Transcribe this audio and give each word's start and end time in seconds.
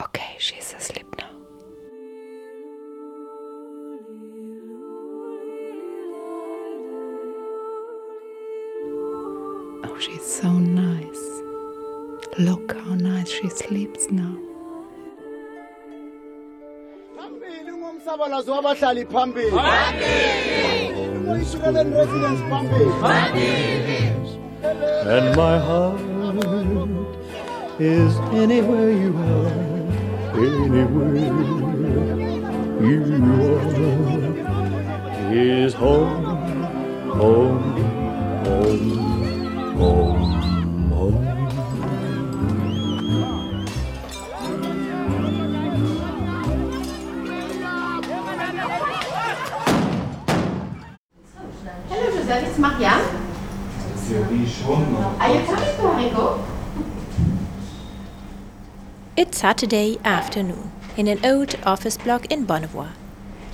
Okay, 0.00 0.36
she's 0.38 0.74
asleep 0.74 1.06
now. 1.18 1.30
Oh, 9.84 9.98
she's 9.98 10.22
so 10.24 10.50
nice. 10.52 11.24
Look 12.38 12.76
how 12.76 12.94
nice 12.94 13.28
she 13.30 13.48
sleeps 13.48 14.10
now. 14.10 14.36
phambili 17.16 17.72
ngumsabalazo 17.72 18.52
wabahlali 18.52 19.06
phambili 19.06 19.52
uyishuleleni 21.32 21.96
residence 21.96 22.42
phambili 22.50 22.90
and 25.14 25.36
my 25.36 25.58
heart 25.58 26.00
is 27.80 28.16
anywhere 28.42 28.90
you 29.02 29.14
are, 29.16 29.75
anywhere 30.38 31.16
you 32.82 33.00
are, 33.24 33.72
is 35.32 35.72
home, 35.74 36.24
home, 37.08 37.72
home, 38.44 38.90
home, 39.76 40.90
home. 40.90 41.22
Hello, 51.88 52.06
Joseph. 52.12 52.44
It's 52.44 52.58
Marianne. 52.58 53.04
Are 55.18 55.30
you 55.34 55.40
coming 55.46 55.72
to 55.76 55.82
Hariko? 55.82 56.55
It's 59.18 59.38
Saturday 59.38 59.98
afternoon 60.04 60.72
in 60.94 61.08
an 61.08 61.24
old 61.24 61.54
office 61.64 61.96
block 61.96 62.26
in 62.26 62.46
Bonnevoie. 62.46 62.90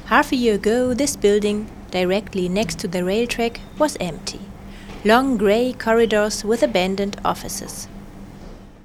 Half 0.07 0.33
a 0.33 0.35
year 0.35 0.57
ago, 0.57 0.93
this 0.93 1.15
building, 1.15 1.69
directly 1.93 2.49
next 2.49 2.81
to 2.81 2.89
the 2.89 3.05
rail 3.05 3.29
track, 3.29 3.61
was 3.79 3.97
empty. 4.01 4.41
Long 5.05 5.37
grey 5.37 5.73
corridors 5.73 6.45
with 6.45 6.65
abandoned 6.65 7.21
offices. 7.25 7.87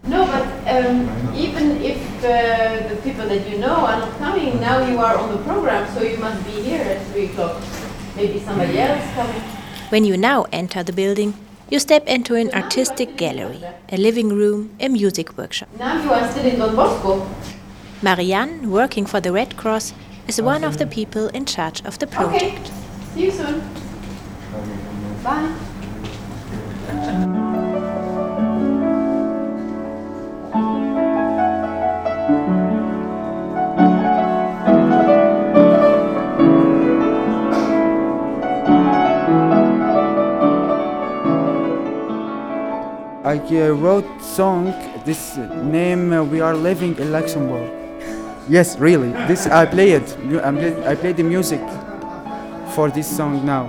No, 0.03 0.23
but 0.27 0.45
um, 0.71 1.09
even 1.35 1.81
if 1.81 1.97
uh, 2.23 2.87
the 2.89 2.95
people 2.97 3.27
that 3.27 3.49
you 3.49 3.57
know 3.57 3.73
are 3.73 3.97
not 3.97 4.15
coming, 4.19 4.61
now 4.61 4.87
you 4.87 4.99
are 4.99 5.17
on 5.17 5.31
the 5.31 5.41
program, 5.45 5.91
so 5.95 6.03
you 6.03 6.19
must 6.19 6.45
be 6.45 6.61
here 6.61 6.83
at 6.83 7.03
3 7.07 7.25
o'clock. 7.25 7.59
Maybe 8.15 8.39
somebody 8.39 8.77
else 8.77 9.03
coming. 9.15 9.41
When 9.89 10.05
you 10.05 10.15
now 10.15 10.45
enter 10.51 10.83
the 10.83 10.93
building, 10.93 11.33
you 11.69 11.79
step 11.79 12.05
into 12.07 12.35
an 12.35 12.49
artistic 12.53 13.17
gallery, 13.17 13.61
a 13.89 13.97
living 13.97 14.29
room, 14.29 14.75
a 14.79 14.87
music 14.87 15.37
workshop. 15.37 15.69
Now 15.77 16.01
you 16.01 16.11
are 16.11 16.29
still 16.31 16.45
in 16.45 16.59
Don 16.59 16.75
Bosco. 16.75 17.27
Marianne, 18.01 18.69
working 18.71 19.05
for 19.05 19.19
the 19.19 19.31
Red 19.31 19.57
Cross, 19.57 19.93
is 20.27 20.41
one 20.41 20.63
of 20.63 20.77
the 20.77 20.85
people 20.85 21.27
in 21.29 21.45
charge 21.45 21.83
of 21.85 21.99
the 21.99 22.07
project. 22.07 22.43
Okay. 22.43 22.71
See 23.13 23.23
you 23.25 23.31
soon. 23.31 23.61
Bye. 25.23 25.66
Uh, 43.51 43.73
wrote 43.73 44.21
song. 44.21 44.73
This 45.05 45.37
name 45.37 46.13
uh, 46.13 46.23
we 46.23 46.41
are 46.41 46.55
living 46.55 46.97
in 46.97 47.11
Luxembourg. 47.11 47.69
Yes, 48.49 48.77
really. 48.79 49.11
This 49.27 49.47
I 49.47 49.65
play 49.65 49.91
it. 49.91 50.17
I 50.85 50.95
play 50.95 51.13
the 51.13 51.23
music 51.23 51.61
for 52.73 52.89
this 52.89 53.07
song 53.07 53.45
now. 53.45 53.65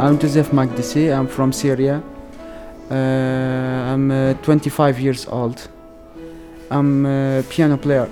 I'm 0.00 0.18
Joseph 0.18 0.50
Magdisi. 0.50 1.16
I'm 1.16 1.26
from 1.26 1.52
Syria. 1.52 2.02
Uh, 2.90 2.94
I'm 2.94 4.10
uh, 4.10 4.34
25 4.42 5.00
years 5.00 5.26
old. 5.26 5.68
I'm 6.70 7.06
a 7.06 7.42
piano 7.48 7.76
player. 7.78 8.08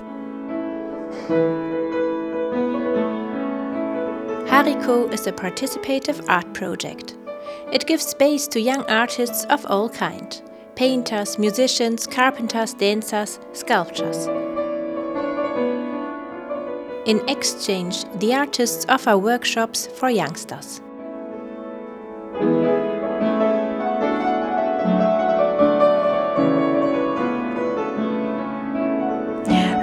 Hariko 4.62 5.12
is 5.12 5.26
a 5.26 5.32
participative 5.32 6.24
art 6.28 6.54
project. 6.54 7.16
It 7.72 7.84
gives 7.84 8.06
space 8.06 8.46
to 8.46 8.60
young 8.60 8.84
artists 8.88 9.44
of 9.46 9.66
all 9.66 9.88
kind 9.88 10.40
painters, 10.76 11.36
musicians, 11.36 12.06
carpenters, 12.06 12.72
dancers, 12.72 13.40
sculptors. 13.54 14.28
In 17.06 17.28
exchange, 17.28 18.04
the 18.20 18.34
artists 18.34 18.86
offer 18.88 19.18
workshops 19.18 19.88
for 19.98 20.10
youngsters. 20.10 20.80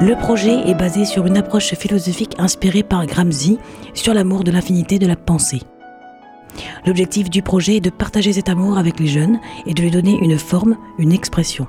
Le 0.01 0.15
projet 0.15 0.69
est 0.69 0.75
basé 0.75 1.03
sur 1.03 1.25
une 1.25 1.35
approche 1.35 1.73
philosophique 1.73 2.35
inspirée 2.39 2.83
par 2.83 3.05
Gramsci 3.05 3.57
sur 3.93 4.13
l'amour 4.13 4.45
de 4.45 4.51
l'infinité 4.51 4.97
de 4.97 5.05
la 5.05 5.17
pensée. 5.17 5.61
L'objectif 6.85 7.29
du 7.29 7.41
projet 7.41 7.75
est 7.75 7.81
de 7.81 7.89
partager 7.89 8.31
cet 8.31 8.47
amour 8.47 8.77
avec 8.77 8.97
les 8.97 9.07
jeunes 9.07 9.41
et 9.65 9.73
de 9.73 9.81
lui 9.81 9.91
donner 9.91 10.17
une 10.21 10.39
forme, 10.39 10.77
une 10.99 11.11
expression. 11.11 11.67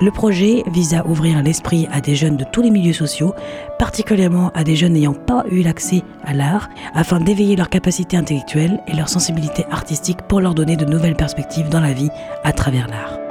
Le 0.00 0.10
projet 0.10 0.64
vise 0.72 0.94
à 0.94 1.06
ouvrir 1.06 1.40
l'esprit 1.40 1.86
à 1.92 2.00
des 2.00 2.16
jeunes 2.16 2.36
de 2.36 2.44
tous 2.50 2.62
les 2.62 2.70
milieux 2.70 2.92
sociaux, 2.92 3.32
particulièrement 3.78 4.50
à 4.52 4.64
des 4.64 4.74
jeunes 4.74 4.94
n'ayant 4.94 5.14
pas 5.14 5.44
eu 5.52 5.62
l'accès 5.62 6.02
à 6.24 6.34
l'art, 6.34 6.68
afin 6.94 7.20
d'éveiller 7.20 7.54
leur 7.54 7.68
capacité 7.68 8.16
intellectuelle 8.16 8.80
et 8.88 8.96
leur 8.96 9.08
sensibilité 9.08 9.64
artistique 9.70 10.22
pour 10.22 10.40
leur 10.40 10.54
donner 10.54 10.76
de 10.76 10.84
nouvelles 10.84 11.16
perspectives 11.16 11.68
dans 11.68 11.80
la 11.80 11.92
vie 11.92 12.10
à 12.42 12.52
travers 12.52 12.88
l'art. 12.88 13.21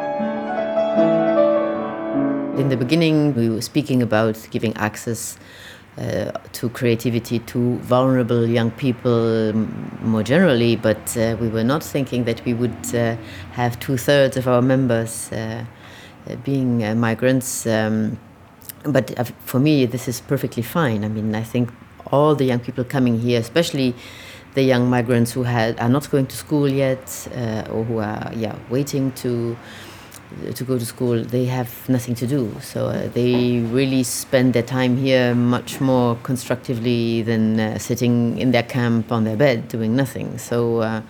In 2.61 2.69
the 2.69 2.77
beginning, 2.77 3.33
we 3.33 3.49
were 3.49 3.61
speaking 3.61 4.03
about 4.03 4.37
giving 4.51 4.77
access 4.77 5.39
uh, 5.97 6.31
to 6.53 6.69
creativity 6.69 7.39
to 7.39 7.77
vulnerable 7.79 8.45
young 8.45 8.69
people 8.69 9.49
um, 9.49 9.97
more 10.03 10.21
generally, 10.21 10.75
but 10.75 11.17
uh, 11.17 11.35
we 11.41 11.47
were 11.47 11.63
not 11.63 11.81
thinking 11.81 12.25
that 12.25 12.45
we 12.45 12.53
would 12.53 12.93
uh, 12.93 13.15
have 13.53 13.79
two 13.79 13.97
thirds 13.97 14.37
of 14.37 14.47
our 14.47 14.61
members 14.61 15.31
uh, 15.31 15.65
uh, 16.29 16.35
being 16.45 16.83
uh, 16.83 16.93
migrants. 16.93 17.65
Um, 17.65 18.19
but 18.83 19.27
for 19.43 19.59
me, 19.59 19.87
this 19.87 20.07
is 20.07 20.21
perfectly 20.21 20.61
fine. 20.61 21.03
I 21.03 21.07
mean, 21.07 21.33
I 21.33 21.41
think 21.41 21.71
all 22.11 22.35
the 22.35 22.45
young 22.45 22.59
people 22.59 22.83
coming 22.83 23.17
here, 23.17 23.39
especially 23.39 23.95
the 24.53 24.61
young 24.61 24.87
migrants 24.87 25.31
who 25.31 25.41
had, 25.41 25.79
are 25.79 25.89
not 25.89 26.11
going 26.11 26.27
to 26.27 26.35
school 26.35 26.69
yet 26.69 27.27
or 27.71 27.83
who 27.85 27.97
are 27.97 28.31
yeah, 28.35 28.55
waiting 28.69 29.13
to 29.13 29.57
to 30.55 30.63
go 30.63 30.77
to 30.77 30.85
school, 30.85 31.23
they 31.23 31.45
have 31.45 31.87
nothing 31.89 32.15
to 32.15 32.27
do. 32.27 32.55
So 32.61 32.87
uh, 32.87 33.07
they 33.09 33.59
really 33.59 34.03
spend 34.03 34.53
their 34.53 34.63
time 34.63 34.97
here 34.97 35.35
much 35.35 35.79
more 35.81 36.15
constructively 36.23 37.21
than 37.21 37.59
uh, 37.59 37.77
sitting 37.77 38.37
in 38.37 38.51
their 38.51 38.63
camp 38.63 39.11
on 39.11 39.23
their 39.23 39.37
bed 39.37 39.67
doing 39.67 39.95
nothing. 39.95 40.37
So, 40.37 40.79
uh, 40.79 41.01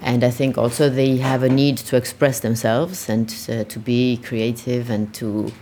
and 0.00 0.22
I 0.24 0.30
think 0.30 0.58
also 0.58 0.88
they 0.88 1.16
have 1.18 1.42
a 1.42 1.48
need 1.48 1.78
to 1.78 1.96
express 1.96 2.40
themselves 2.40 3.08
and 3.08 3.34
uh, 3.48 3.64
to 3.64 3.78
be 3.78 4.18
creative 4.18 4.90
and 4.90 5.12
to 5.14 5.52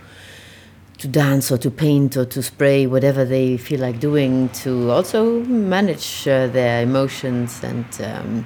to 0.99 1.07
dance 1.07 1.51
or 1.51 1.57
to 1.57 1.69
paint 1.69 2.15
or 2.15 2.23
to 2.23 2.41
spray 2.41 2.87
whatever 2.87 3.25
they 3.25 3.57
feel 3.57 3.81
like 3.81 3.99
doing 3.99 4.47
to 4.49 4.89
also 4.89 5.41
manage 5.43 6.27
uh, 6.27 6.47
their 6.47 6.83
emotions 6.83 7.63
and. 7.63 7.85
Um, 8.01 8.45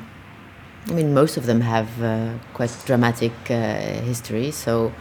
I 0.90 0.94
mean, 0.94 1.14
most 1.14 1.36
of 1.36 1.45
them 1.45 1.60
have 1.62 2.01
uh, 2.01 2.30
quite 2.54 2.72
dramatic 2.86 3.34
uh, 3.50 3.54
history, 4.06 4.51
so 4.51 4.94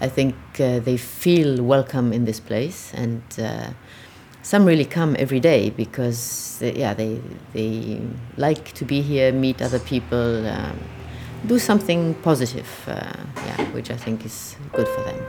I 0.00 0.08
think 0.08 0.34
uh, 0.58 0.80
they 0.80 0.96
feel 0.96 1.62
welcome 1.62 2.12
in 2.12 2.24
this 2.24 2.40
place, 2.40 2.92
and 2.94 3.22
uh, 3.38 3.70
some 4.42 4.64
really 4.66 4.84
come 4.84 5.14
every 5.16 5.38
day 5.38 5.70
because, 5.70 6.58
they, 6.58 6.72
yeah, 6.74 6.94
they 6.94 7.20
they 7.52 8.00
like 8.36 8.72
to 8.72 8.84
be 8.84 9.02
here, 9.02 9.30
meet 9.32 9.62
other 9.62 9.78
people, 9.78 10.46
um, 10.48 10.76
do 11.46 11.60
something 11.60 12.14
positive, 12.22 12.68
uh, 12.88 13.12
yeah, 13.46 13.72
which 13.72 13.90
I 13.92 13.96
think 13.96 14.26
is 14.26 14.56
good 14.72 14.88
for 14.88 15.02
them. 15.04 15.20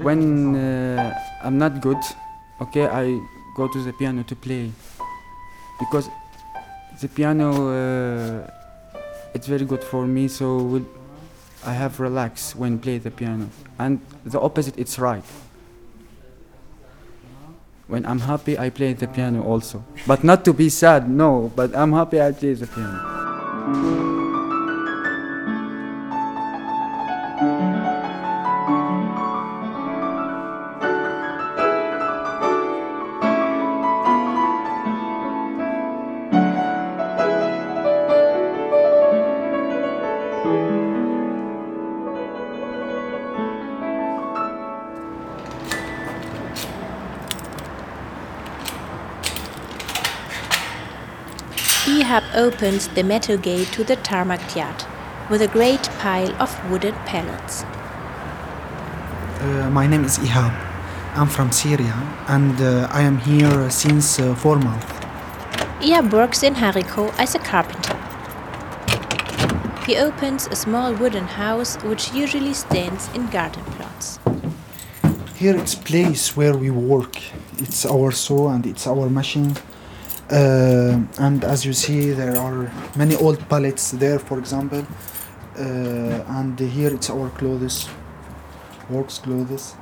When 0.00 0.56
uh, 0.56 1.12
I'm 1.44 1.58
not 1.58 1.82
good, 1.82 2.00
okay, 2.62 2.86
I 2.86 3.20
go 3.54 3.68
to 3.68 3.82
the 3.82 3.92
piano 3.92 4.22
to 4.24 4.36
play 4.36 4.72
because 5.78 6.08
the 7.00 7.08
piano 7.08 7.68
uh, 7.68 8.50
it's 9.34 9.46
very 9.46 9.64
good 9.64 9.82
for 9.82 10.06
me. 10.06 10.28
So 10.28 10.84
I 11.64 11.72
have 11.72 12.00
relax 12.00 12.54
when 12.54 12.78
play 12.78 12.98
the 12.98 13.10
piano, 13.10 13.48
and 13.78 14.00
the 14.24 14.40
opposite 14.40 14.78
it's 14.78 14.98
right. 14.98 15.24
When 17.88 18.06
I'm 18.06 18.20
happy, 18.20 18.58
I 18.58 18.70
play 18.70 18.94
the 18.94 19.06
piano 19.06 19.42
also. 19.42 19.84
But 20.06 20.24
not 20.24 20.44
to 20.46 20.52
be 20.52 20.70
sad, 20.70 21.10
no. 21.10 21.52
But 21.54 21.76
I'm 21.76 21.92
happy 21.92 22.22
I 22.22 22.32
play 22.32 22.54
the 22.54 22.66
piano. 22.66 24.11
Opens 52.42 52.88
the 52.88 53.04
metal 53.04 53.38
gate 53.38 53.68
to 53.68 53.84
the 53.84 53.96
tarmac 53.96 54.56
yard 54.56 54.84
with 55.30 55.42
a 55.42 55.48
great 55.48 55.84
pile 56.00 56.32
of 56.42 56.50
wooden 56.70 56.94
pallets. 57.10 57.62
Uh, 59.40 59.70
my 59.70 59.86
name 59.86 60.04
is 60.04 60.18
Ihab. 60.18 60.52
I'm 61.14 61.28
from 61.28 61.52
Syria 61.52 61.94
and 62.26 62.60
uh, 62.60 62.88
I 62.90 63.02
am 63.02 63.18
here 63.18 63.70
since 63.70 64.18
uh, 64.18 64.34
four 64.34 64.56
months. 64.56 64.86
Ihab 65.86 66.12
works 66.12 66.42
in 66.42 66.54
Hariko 66.54 67.12
as 67.18 67.34
a 67.36 67.38
carpenter. 67.38 67.96
He 69.86 69.96
opens 69.96 70.48
a 70.48 70.56
small 70.56 70.92
wooden 70.94 71.26
house 71.26 71.76
which 71.84 72.12
usually 72.12 72.54
stands 72.54 73.08
in 73.14 73.26
garden 73.30 73.64
plots. 73.74 74.18
Here 75.36 75.56
it's 75.56 75.74
place 75.74 76.36
where 76.36 76.56
we 76.56 76.70
work. 76.70 77.14
It's 77.58 77.86
our 77.86 78.10
saw 78.12 78.50
and 78.50 78.66
it's 78.66 78.86
our 78.86 79.08
machine. 79.08 79.54
Uh, 80.32 80.98
and 81.18 81.44
as 81.44 81.66
you 81.66 81.74
see, 81.74 82.12
there 82.12 82.38
are 82.38 82.72
many 82.96 83.14
old 83.16 83.46
pallets 83.50 83.90
there, 83.90 84.18
for 84.18 84.38
example. 84.38 84.82
Uh, 85.58 86.38
and 86.38 86.58
here 86.58 86.94
it's 86.94 87.10
our 87.10 87.28
clothes, 87.30 87.86
works 88.88 89.18
clothes. 89.18 89.74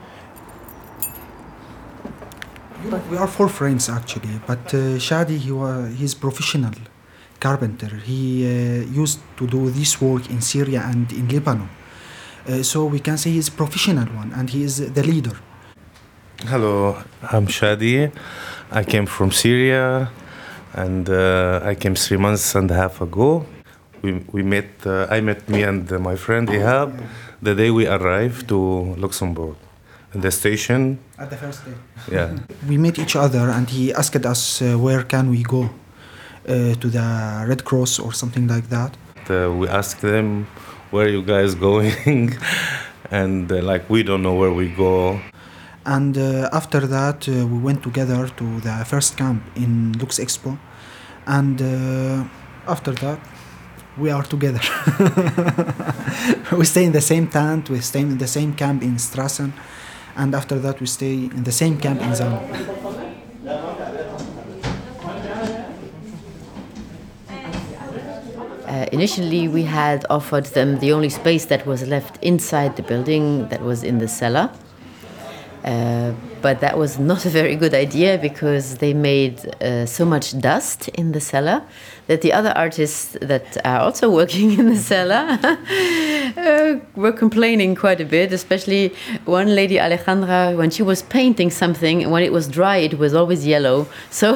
We 3.11 3.17
are 3.17 3.29
four 3.29 3.49
friends 3.49 3.89
actually, 3.89 4.41
but 4.47 4.75
uh, 4.75 4.99
Shadi 4.99 5.37
he 5.37 5.53
was 5.53 5.95
he's 5.97 6.15
professional 6.15 6.73
carpenter. 7.39 7.95
He 8.05 8.45
uh, 8.45 9.03
used 9.03 9.21
to 9.37 9.47
do 9.47 9.71
this 9.71 10.01
work 10.01 10.29
in 10.31 10.41
Syria 10.41 10.83
and 10.85 11.13
in 11.13 11.29
Lebanon. 11.29 11.69
Uh, 12.49 12.63
so 12.65 12.87
we 12.87 12.99
can 12.99 13.17
say 13.19 13.31
he's 13.31 13.51
professional 13.51 14.07
one, 14.07 14.33
and 14.33 14.51
he 14.51 14.65
is 14.65 14.93
the 14.93 15.03
leader. 15.05 15.37
Hello, 16.41 17.01
I'm 17.23 17.47
Shadi. 17.47 18.11
I 18.73 18.83
came 18.83 19.07
from 19.07 19.31
Syria 19.31 20.11
and 20.75 21.09
uh, 21.09 21.61
I 21.65 21.75
came 21.75 21.95
three 21.95 22.17
months 22.17 22.55
and 22.55 22.71
a 22.71 22.75
half 22.75 23.01
ago. 23.01 23.45
We, 24.03 24.25
we 24.33 24.43
met, 24.43 24.71
uh, 24.87 25.07
I 25.11 25.21
met 25.21 25.49
me 25.49 25.63
and 25.63 25.91
my 26.01 26.17
friend 26.17 26.49
Ihab 26.49 26.91
the 27.43 27.55
day 27.55 27.71
we 27.71 27.87
arrived 27.87 28.49
to 28.49 28.95
Luxembourg. 28.97 29.57
In 30.15 30.23
the 30.23 30.31
station, 30.31 30.99
At 31.19 31.31
the 31.31 31.37
first 31.37 31.65
day. 31.65 31.73
yeah. 32.11 32.37
We 32.69 32.77
met 32.79 32.99
each 32.99 33.15
other, 33.15 33.49
and 33.49 33.71
he 33.71 33.95
asked 33.95 34.27
us 34.27 34.61
uh, 34.61 34.77
where 34.77 35.05
can 35.05 35.31
we 35.31 35.43
go 35.45 35.63
uh, 36.49 36.75
to 36.75 36.89
the 36.91 37.45
Red 37.49 37.65
Cross 37.65 38.01
or 38.01 38.13
something 38.13 38.49
like 38.49 38.69
that. 38.71 38.97
Uh, 39.31 39.53
we 39.53 39.69
asked 39.69 40.01
them, 40.01 40.49
where 40.91 41.09
you 41.09 41.23
guys 41.23 41.55
going? 41.69 42.35
and 43.13 43.53
uh, 43.53 43.63
like, 43.63 43.89
we 43.89 44.03
don't 44.03 44.23
know 44.23 44.35
where 44.35 44.51
we 44.53 44.69
go. 44.69 45.21
And 45.87 46.17
uh, 46.19 46.51
after 46.53 46.81
that, 46.87 47.27
uh, 47.29 47.47
we 47.47 47.59
went 47.59 47.83
together 47.83 48.29
to 48.29 48.61
the 48.61 48.85
first 48.85 49.17
camp 49.17 49.43
in 49.57 49.93
Lux 49.99 50.19
Expo, 50.19 50.59
and 51.27 51.61
uh, 51.63 52.25
after 52.71 52.93
that, 52.93 53.19
we 53.97 54.11
are 54.11 54.23
together. 54.23 54.61
we 56.53 56.67
stay 56.67 56.85
in 56.85 56.93
the 56.93 57.01
same 57.01 57.29
tent, 57.29 57.71
we 57.71 57.81
stay 57.81 58.01
in 58.01 58.19
the 58.19 58.27
same 58.27 58.55
camp 58.55 58.83
in 58.83 58.97
Strassen, 58.97 59.53
and 60.17 60.35
after 60.35 60.59
that, 60.59 60.81
we 60.81 60.87
stay 60.87 61.15
in 61.15 61.45
the 61.45 61.53
same 61.53 61.79
camp 61.79 62.03
in 62.03 62.15
Zan. 62.15 62.33
Uh, 68.67 68.87
initially, 68.93 69.49
we 69.49 69.63
had 69.63 70.05
offered 70.11 70.45
them 70.47 70.79
the 70.79 70.93
only 70.93 71.09
space 71.09 71.47
that 71.47 71.67
was 71.67 71.89
left 71.89 72.23
inside 72.23 72.77
the 72.77 72.83
building 72.83 73.49
that 73.49 73.63
was 73.63 73.83
in 73.83 73.99
the 73.99 74.07
cellar. 74.07 74.51
Uh, 75.65 76.13
but 76.41 76.61
that 76.61 76.79
was 76.79 76.99
not 76.99 77.27
a 77.31 77.31
very 77.31 77.57
good 77.57 77.75
idea 77.75 78.19
because 78.19 78.79
they 78.79 78.95
made 78.95 79.39
uh, 79.63 79.85
so 79.87 80.05
much 80.05 80.39
dust 80.39 80.89
in 80.89 81.13
the 81.13 81.21
cellar 81.21 81.63
that 82.07 82.23
the 82.23 82.33
other 82.33 82.51
artists 82.57 83.17
that 83.21 83.59
are 83.65 83.81
also 83.81 84.11
working 84.21 84.59
in 84.59 84.67
the 84.67 84.77
cellar 84.77 85.39
uh, 86.37 86.81
were 86.97 87.13
complaining 87.13 87.75
quite 87.75 88.01
a 88.01 88.05
bit. 88.05 88.33
Especially 88.33 88.93
one 89.27 89.55
lady, 89.55 89.77
Alejandra, 89.77 90.57
when 90.57 90.71
she 90.71 90.83
was 90.83 91.03
painting 91.03 91.51
something, 91.51 92.11
when 92.11 92.23
it 92.23 92.33
was 92.33 92.49
dry, 92.49 92.79
it 92.79 92.99
was 92.99 93.15
always 93.15 93.47
yellow. 93.47 93.87
So 94.11 94.35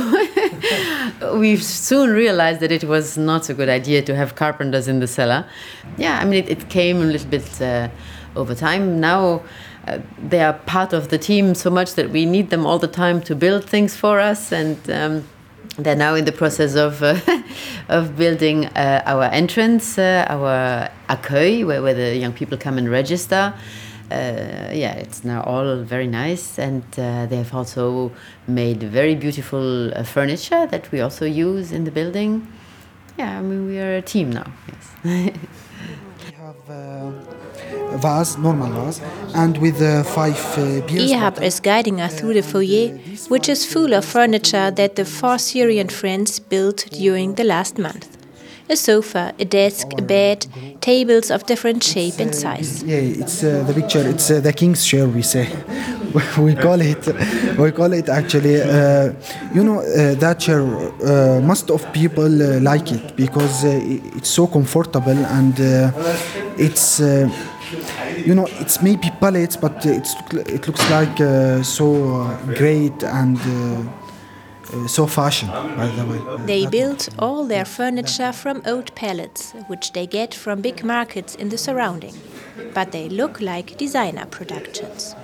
we 1.35 1.57
soon 1.57 2.11
realized 2.11 2.61
that 2.61 2.71
it 2.71 2.85
was 2.85 3.17
not 3.17 3.49
a 3.49 3.55
good 3.55 3.69
idea 3.69 4.03
to 4.03 4.15
have 4.15 4.35
carpenters 4.35 4.89
in 4.89 5.01
the 5.01 5.07
cellar. 5.07 5.47
Yeah, 5.97 6.19
I 6.19 6.25
mean, 6.25 6.45
it, 6.45 6.51
it 6.51 6.69
came 6.69 6.99
a 6.99 7.07
little 7.07 7.29
bit 7.29 7.61
uh, 7.61 7.89
over 8.37 8.55
time. 8.55 9.01
Now 9.01 9.43
uh, 9.87 9.99
they 10.19 10.41
are 10.41 10.53
part 10.53 10.93
of 10.93 11.09
the 11.09 11.19
team 11.19 11.55
so 11.55 11.71
much 11.71 11.95
that 11.95 12.11
we 12.11 12.25
need 12.25 12.51
them 12.51 12.65
all 12.67 12.79
the 12.79 12.89
time 12.89 13.21
to 13.23 13.35
build 13.35 13.65
things 13.65 13.95
for 13.97 14.19
us 14.19 14.53
and 14.53 14.79
um, 14.91 15.25
they're 15.77 15.97
now 15.97 16.15
in 16.15 16.25
the 16.25 16.33
process 16.33 16.75
of 16.75 17.03
uh, 17.03 17.19
of 17.89 18.17
building 18.17 18.67
uh, 18.67 19.03
our 19.07 19.25
entrance, 19.25 19.99
uh, 19.99 20.25
our 20.29 20.89
accueil, 21.09 21.67
where, 21.67 21.83
where 21.83 21.95
the 21.95 22.17
young 22.17 22.33
people 22.33 22.57
come 22.57 22.79
and 22.79 22.89
register. 22.89 23.53
Uh, 24.11 24.71
yeah, 24.73 24.93
it's 24.93 25.25
now 25.25 25.43
all 25.43 25.83
very 25.83 26.07
nice, 26.07 26.59
and 26.59 26.85
they 26.93 27.37
have 27.37 27.53
also 27.55 28.13
made 28.47 28.83
very 28.83 29.15
beautiful 29.15 29.91
furniture 30.05 30.67
that 30.67 30.91
we 30.93 31.01
also 31.01 31.25
use 31.25 31.73
in 31.73 31.85
the 31.85 31.91
building. 31.91 32.47
Yeah, 33.19 33.39
I 33.39 33.43
mean 33.43 33.67
we 33.67 33.81
are 33.81 33.97
a 33.97 34.03
team 34.03 34.31
now. 34.31 34.53
Yes. 34.69 35.33
We 36.25 36.33
have 36.37 37.44
vase, 37.99 38.37
normal 38.39 38.71
vase, 38.73 39.01
and 39.35 39.59
with 39.59 39.81
uh, 39.81 40.03
five 40.03 40.39
uh, 40.59 40.81
beers. 40.87 41.11
Ihab 41.11 41.43
is 41.43 41.61
guiding 41.61 42.01
us 42.01 42.19
through 42.19 42.35
the 42.35 42.43
foyer, 42.43 42.89
which 43.29 43.49
is 43.49 43.65
full 43.65 43.93
of 43.95 44.05
furniture 44.05 44.71
that 44.71 44.97
the 44.97 45.05
four 45.05 45.39
Syrian 45.39 45.89
friends 45.89 46.39
built 46.39 46.87
during 46.91 47.35
the 47.35 47.45
last 47.45 47.79
month. 47.79 48.09
A 48.71 48.77
sofa, 48.77 49.35
a 49.39 49.45
desk, 49.45 49.89
a 49.99 50.01
bed, 50.01 50.47
tables 50.81 51.31
of 51.31 51.45
different 51.45 51.83
shape 51.83 52.19
and 52.19 52.35
size. 52.35 52.83
Yeah, 52.83 52.97
it's 52.97 53.45
uh, 53.45 53.63
the 53.67 53.75
picture. 53.75 54.09
It's 54.09 54.31
uh, 54.31 54.41
the 54.41 54.55
king's 54.55 54.87
chair. 54.87 55.07
We 55.07 55.21
say, 55.21 55.47
we 56.39 56.55
call 56.55 56.81
it. 56.81 57.07
We 57.59 57.73
call 57.73 57.93
it 57.93 58.09
actually. 58.09 58.63
Uh, 58.63 59.13
you 59.53 59.63
know 59.65 59.81
uh, 59.81 60.15
that 60.15 60.41
chair. 60.41 60.63
Uh, 60.63 61.43
most 61.43 61.71
of 61.71 61.81
people 61.93 62.43
uh, 62.43 62.59
like 62.61 62.91
it 62.91 63.15
because 63.17 63.67
uh, 63.67 63.81
it's 64.17 64.31
so 64.31 64.47
comfortable 64.47 65.19
and 65.39 65.61
uh, 65.61 65.91
it's. 66.57 67.03
Uh, 68.25 68.29
you 68.29 68.35
know, 68.35 68.47
it's 68.61 68.83
maybe 68.83 69.11
pallets, 69.21 69.57
but 69.57 69.85
it's 69.87 70.15
it 70.33 70.67
looks 70.67 70.91
like 70.91 71.21
uh, 71.21 71.63
so 71.63 71.85
uh, 72.23 72.37
great 72.55 73.03
and 73.03 73.39
uh, 73.39 73.83
uh, 74.77 74.87
so 74.87 75.07
fashion. 75.07 75.49
By 75.77 75.89
the 75.89 76.05
way, 76.05 76.21
They 76.47 76.67
built 76.67 77.09
all 77.19 77.47
their 77.47 77.65
furniture 77.65 78.33
from 78.33 78.63
old 78.67 78.95
pallets, 78.95 79.53
which 79.69 79.93
they 79.93 80.07
get 80.07 80.35
from 80.35 80.61
big 80.61 80.85
markets 80.85 81.35
in 81.35 81.49
the 81.49 81.59
surrounding. 81.59 82.15
But 82.75 82.93
they 82.93 83.09
look 83.09 83.41
like 83.41 83.77
designer 83.79 84.27
productions. 84.27 85.15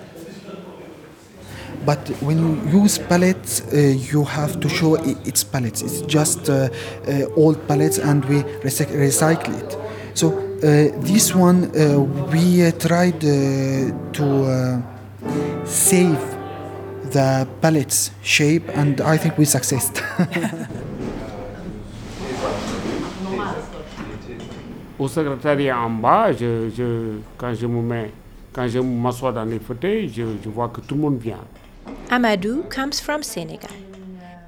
But 1.86 2.08
when 2.20 2.38
you 2.38 2.80
use 2.82 2.98
pallets, 2.98 3.62
uh, 3.72 3.76
you 4.12 4.24
have 4.24 4.60
to 4.60 4.68
show 4.68 4.96
it's 5.24 5.44
pallets. 5.44 5.82
It's 5.82 6.02
just 6.02 6.50
uh, 6.50 6.68
uh, 7.08 7.24
old 7.36 7.66
pallets, 7.66 7.98
and 7.98 8.24
we 8.26 8.42
recyc- 8.62 8.92
recycle 8.94 9.54
it. 9.58 9.76
So 10.14 10.28
uh, 10.28 10.49
this 10.60 11.34
one 11.34 11.70
uh, 11.74 11.98
we 12.32 12.62
uh, 12.66 12.70
tried 12.72 13.24
uh, 13.24 13.90
to 14.12 14.24
uh, 14.44 14.80
save 15.64 16.18
the 17.12 17.46
pallets 17.60 18.10
shape, 18.22 18.68
and 18.76 19.00
I 19.00 19.16
think 19.16 19.36
we 19.38 19.44
succeeded. 19.44 20.02
Au 24.98 25.08
secrétariat 25.08 25.78
en 25.78 25.90
bas, 25.90 26.32
je, 26.32 26.68
je- 26.76 27.20
quand 27.38 27.54
je 27.54 27.66
me 27.66 27.80
mets, 27.80 28.10
quand 28.52 28.68
je 28.68 28.80
m'assois 28.80 29.32
dans 29.32 29.44
les 29.46 29.58
fauteuils, 29.58 30.08
je, 30.14 30.22
je 30.44 30.48
vois 30.50 30.68
que 30.68 30.80
tout 30.82 30.94
le 30.94 31.00
monde 31.00 31.18
vient. 31.18 31.40
Amadou 32.10 32.64
comes 32.68 33.00
from 33.00 33.22
Senegal. 33.22 33.70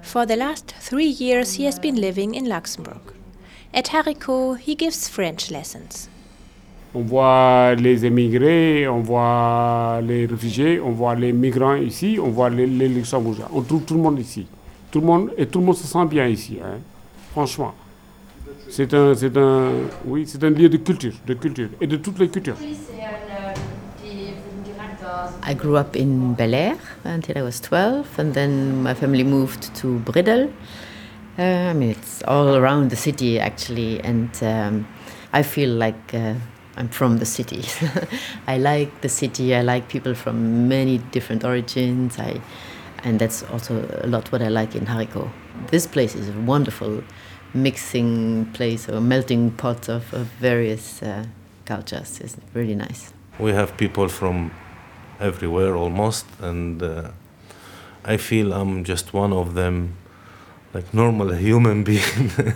For 0.03 0.27
the 0.27 0.37
last 0.37 0.75
three 0.81 1.09
years, 1.09 1.55
he 1.59 1.65
has 1.65 1.79
been 1.79 1.95
living 1.99 2.35
in 2.35 2.49
Luxembourg. 2.49 3.01
At 3.75 3.85
Haricot, 3.85 4.59
he 4.59 4.75
gives 4.77 5.09
French 5.09 5.51
lessons. 5.51 6.09
On 6.95 7.01
voit 7.01 7.75
les 7.75 8.05
émigrés, 8.05 8.87
on 8.87 9.01
voit 9.01 10.01
les 10.03 10.27
réfugiés, 10.27 10.79
on 10.79 10.91
voit 10.91 11.15
les 11.15 11.33
migrants 11.33 11.77
ici, 11.77 12.19
on 12.23 12.29
voit 12.29 12.51
les, 12.51 12.67
les 12.67 12.89
Luxembourgeois. 12.89 13.49
On 13.51 13.63
trouve 13.63 13.85
tout 13.85 13.95
le 13.95 14.01
monde 14.01 14.19
ici. 14.19 14.47
Tout 14.91 15.01
le 15.01 15.07
monde, 15.07 15.31
et 15.39 15.47
tout 15.47 15.61
le 15.61 15.65
monde 15.65 15.77
se 15.77 15.87
sent 15.87 16.05
bien 16.05 16.27
ici, 16.29 16.59
hein, 16.63 16.81
franchement. 17.31 17.73
C'est 18.69 18.93
un, 18.93 19.15
c'est 19.15 19.35
un, 19.39 19.71
oui, 20.05 20.25
c'est 20.27 20.45
un 20.45 20.51
lieu 20.51 20.69
de 20.69 20.77
culture, 20.77 21.15
de 21.27 21.33
culture 21.33 21.69
et 21.81 21.87
de 21.87 21.97
toutes 21.97 22.19
les 22.19 22.29
cultures. 22.29 22.57
I 25.45 25.55
grew 25.55 25.77
up 25.77 25.97
in 25.97 26.35
Bel 26.35 26.55
Air 26.55 26.77
until 27.05 27.39
I 27.39 27.43
was 27.43 27.59
12, 27.61 28.19
and 28.19 28.33
then 28.35 28.83
my 28.83 28.93
family 28.95 29.25
moved 29.25 29.75
to 29.81 29.99
Bredel. 30.05 30.51
Uh, 31.39 31.71
I 31.71 31.73
mean, 31.73 31.97
it's 32.13 32.23
all 32.25 32.57
around 32.57 32.91
the 32.91 32.97
city 32.97 33.41
actually, 33.41 34.01
and 34.01 34.31
um, 34.43 34.87
I 35.33 35.43
feel 35.43 35.71
like 35.71 36.15
uh, 36.15 36.35
I'm 36.77 36.89
from 36.89 37.19
the 37.19 37.25
city. 37.25 37.65
I 38.47 38.59
like 38.59 39.01
the 39.01 39.09
city. 39.09 39.55
I 39.55 39.63
like 39.63 39.89
people 39.89 40.15
from 40.15 40.69
many 40.69 40.99
different 40.99 41.45
origins. 41.45 42.19
I, 42.19 42.41
and 43.05 43.19
that's 43.19 43.43
also 43.45 43.89
a 44.03 44.07
lot 44.07 44.31
what 44.31 44.43
I 44.43 44.49
like 44.49 44.75
in 44.77 44.87
Hariko. 44.87 45.31
This 45.71 45.87
place 45.87 46.15
is 46.15 46.29
a 46.29 46.41
wonderful 46.41 47.03
mixing 47.55 48.47
place 48.53 48.89
or 48.89 49.01
melting 49.01 49.51
pot 49.53 49.89
of, 49.89 50.13
of 50.13 50.27
various 50.41 51.03
uh, 51.03 51.25
cultures. 51.65 52.21
It's 52.21 52.37
really 52.55 52.75
nice. 52.75 53.13
We 53.39 53.53
have 53.53 53.77
people 53.77 54.09
from 54.09 54.51
everywhere 55.19 55.75
almost, 55.75 56.27
and 56.41 56.83
uh, 56.83 57.11
I 58.05 58.19
feel 58.19 58.53
I'm 58.53 58.85
just 58.85 59.15
one 59.15 59.33
of 59.33 59.55
them, 59.55 59.97
like 60.75 60.93
normal 60.95 61.33
human 61.33 61.85
being. 61.85 62.31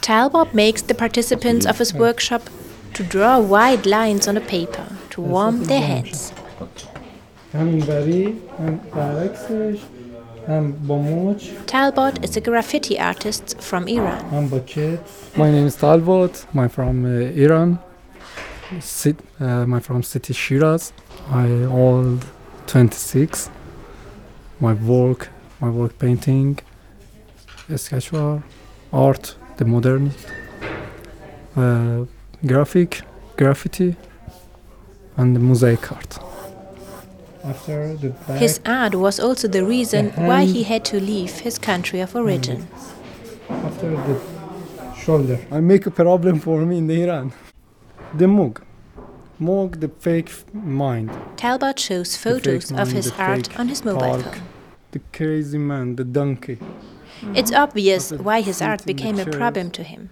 Talbot 0.00 0.54
makes 0.54 0.82
the 0.82 0.94
participants 0.94 1.66
of 1.66 1.78
his 1.78 1.92
workshop 1.94 2.42
to 2.94 3.02
draw 3.02 3.38
wide 3.38 3.86
lines 3.86 4.28
on 4.28 4.36
a 4.36 4.40
paper 4.40 4.86
to 5.10 5.20
warm 5.20 5.64
their 5.64 5.80
hands. 5.80 6.32
Talbot 11.66 12.24
is 12.24 12.36
a 12.36 12.40
graffiti 12.40 12.98
artist 12.98 13.60
from 13.60 13.88
Iran. 13.88 14.50
My 15.36 15.50
name 15.50 15.66
is 15.66 15.76
Talbot. 15.76 16.46
I'm 16.54 16.68
from 16.68 17.04
uh, 17.04 17.08
Iran. 17.44 17.78
Uh, 18.72 19.12
I'm 19.40 19.80
from 19.80 20.02
city 20.02 20.32
Shiraz. 20.34 20.92
I 21.30 21.48
old 21.64 22.24
26. 22.66 23.50
My 24.60 24.72
work, 24.72 25.28
my 25.60 25.70
work 25.70 25.98
painting, 25.98 26.58
sketch 27.76 28.12
art, 28.92 29.36
the 29.56 29.64
modern, 29.64 30.12
uh, 31.56 32.04
graphic, 32.46 33.02
graffiti, 33.36 33.96
and 35.16 35.34
the 35.34 35.40
mosaic 35.40 35.90
art. 35.92 36.18
After 37.44 37.94
the 37.96 38.10
back, 38.10 38.38
His 38.38 38.60
art 38.64 38.94
was 38.94 39.20
also 39.20 39.48
the 39.48 39.64
reason 39.64 40.10
why 40.16 40.44
he 40.44 40.62
had 40.62 40.84
to 40.86 41.00
leave 41.00 41.40
his 41.40 41.58
country 41.58 42.00
of 42.00 42.16
origin. 42.16 42.66
after 43.50 43.90
the 43.90 44.20
shoulder. 44.96 45.38
I 45.50 45.60
make 45.60 45.86
a 45.86 45.90
problem 45.90 46.40
for 46.40 46.64
me 46.64 46.78
in 46.78 46.90
Iran. 46.90 47.32
The 48.14 48.26
mug. 48.26 48.62
Mug, 49.38 49.80
the 49.80 49.88
fake 49.88 50.30
mind. 50.52 51.10
Talbot 51.36 51.78
shows 51.78 52.16
photos 52.16 52.70
fake 52.70 52.78
of 52.78 52.92
his 52.92 53.12
art 53.18 53.58
on 53.58 53.68
his 53.68 53.84
mobile 53.84 54.00
park, 54.00 54.22
phone. 54.22 54.42
The 54.92 55.00
crazy 55.12 55.58
man, 55.58 55.96
the 55.96 56.04
donkey. 56.04 56.58
It's 57.34 57.52
obvious 57.52 58.12
why 58.12 58.42
his 58.42 58.62
art 58.62 58.82
sit 58.82 58.90
in 58.90 58.96
the 58.96 59.02
became 59.02 59.18
a 59.18 59.36
problem 59.36 59.70
to 59.72 59.82
him. 59.82 60.10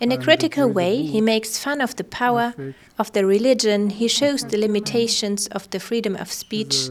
In 0.00 0.10
a 0.10 0.18
critical 0.18 0.68
way, 0.68 1.02
he 1.02 1.20
makes 1.20 1.58
fun 1.58 1.80
of 1.80 1.94
the 1.96 2.04
power 2.04 2.54
of 2.98 3.12
the 3.12 3.24
religion, 3.24 3.90
he 3.90 4.08
shows 4.08 4.44
the 4.44 4.58
limitations 4.58 5.46
of 5.48 5.70
the 5.70 5.78
freedom 5.78 6.16
of 6.16 6.32
speech 6.32 6.88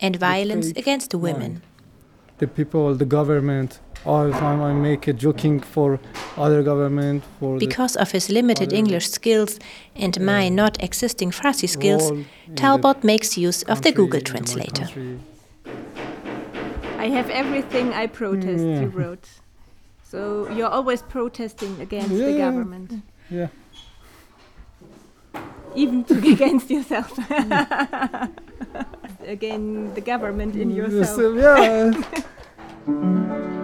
and 0.00 0.16
violence 0.16 0.70
against 0.70 1.10
the 1.10 1.18
women. 1.18 1.62
The 2.38 2.46
people, 2.46 2.94
the 2.94 3.04
government. 3.04 3.80
All 4.06 4.24
the 4.26 4.32
time 4.38 4.62
I 4.62 4.72
make 4.72 5.08
a 5.08 5.12
joking 5.12 5.58
for 5.58 5.98
other 6.36 6.62
government 6.62 7.24
for 7.40 7.58
Because 7.58 7.96
of 7.96 8.12
his 8.12 8.28
limited 8.30 8.72
English 8.72 9.08
skills 9.10 9.58
and 9.96 10.20
my 10.20 10.48
not 10.48 10.80
existing 10.82 11.32
Farsi 11.32 11.68
skills, 11.68 12.10
role 12.10 12.24
the 12.48 12.54
Talbot 12.54 13.02
makes 13.02 13.36
use 13.36 13.64
of 13.64 13.82
the 13.82 13.90
Google 13.90 14.20
Translator. 14.20 14.86
I 16.98 17.08
have 17.08 17.28
everything 17.30 17.92
I 17.92 18.06
protest, 18.06 18.62
Yeah. 18.64 18.80
you 18.82 18.88
wrote. 18.88 19.28
So 20.04 20.48
you're 20.56 20.70
always 20.70 21.02
protesting 21.02 21.80
against 21.80 22.10
the 22.10 22.38
government, 22.38 22.92
Yeah. 23.28 23.48
even 25.74 26.04
to, 26.04 26.14
against 26.34 26.70
yourself. 26.70 27.10
Again, 29.26 29.92
the 29.94 30.00
government 30.00 30.54
in 30.54 30.70
yourself. 30.70 31.34
Yes, 31.34 31.96
yeah. 32.86 33.52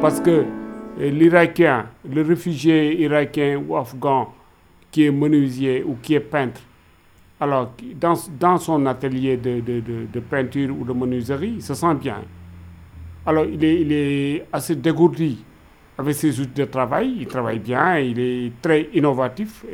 Parce 0.00 0.20
que 0.20 0.30
euh, 1.00 1.10
l'Irakien, 1.10 1.86
le 2.08 2.22
réfugié 2.22 3.00
irakien 3.02 3.56
ou 3.58 3.76
afghan 3.76 4.32
qui 4.92 5.04
est 5.04 5.10
menuisier 5.10 5.82
ou 5.82 5.96
qui 6.00 6.14
est 6.14 6.20
peintre, 6.20 6.60
alors 7.40 7.72
dans, 7.96 8.14
dans 8.38 8.58
son 8.58 8.86
atelier 8.86 9.36
de, 9.36 9.60
de- 9.60 10.20
peinture 10.20 10.74
ou 10.78 10.84
de 10.84 10.92
menuiserie, 10.92 11.54
il 11.56 11.62
se 11.62 11.74
sent 11.74 11.94
bien. 11.96 12.22
Alors 13.26 13.44
il 13.44 13.62
est, 13.92 14.46
assez 14.52 14.76
dégourdi 14.76 15.44
avec 15.98 16.14
ses 16.14 16.38
outils 16.40 16.60
de 16.60 16.64
travail, 16.64 17.16
il 17.18 17.26
travaille 17.26 17.58
bien, 17.58 17.98
il 17.98 18.20
est 18.20 18.52
très 18.62 18.88
innovatif, 18.94 19.64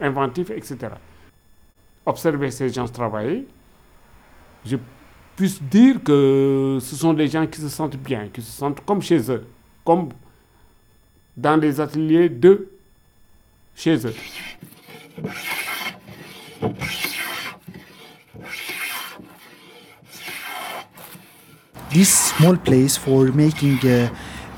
inventif, 0.00 0.50
etc. 0.50 0.76
Observer 2.04 2.50
ces 2.50 2.68
gens 2.68 2.88
travailler, 2.88 3.46
je 4.66 4.76
puisse 5.38 5.62
dire 5.62 6.02
que 6.02 6.78
ce 6.80 6.96
sont 6.96 7.14
des 7.14 7.28
gens 7.28 7.46
qui 7.46 7.60
se 7.60 7.68
sentent 7.68 7.96
bien, 7.96 8.26
qui 8.26 8.42
se 8.42 8.50
sentent 8.50 8.84
comme 8.84 9.00
chez 9.00 9.30
eux, 9.30 9.46
comme 9.84 10.08
dans 11.36 11.56
les 11.56 11.80
ateliers 11.80 12.28
de 12.28 12.68
chez 13.76 14.04
eux. 14.04 14.14
this 21.90 22.12
small 22.36 22.56
place 22.56 22.96
for 22.96 23.26
making 23.32 23.78
uh, 23.84 24.08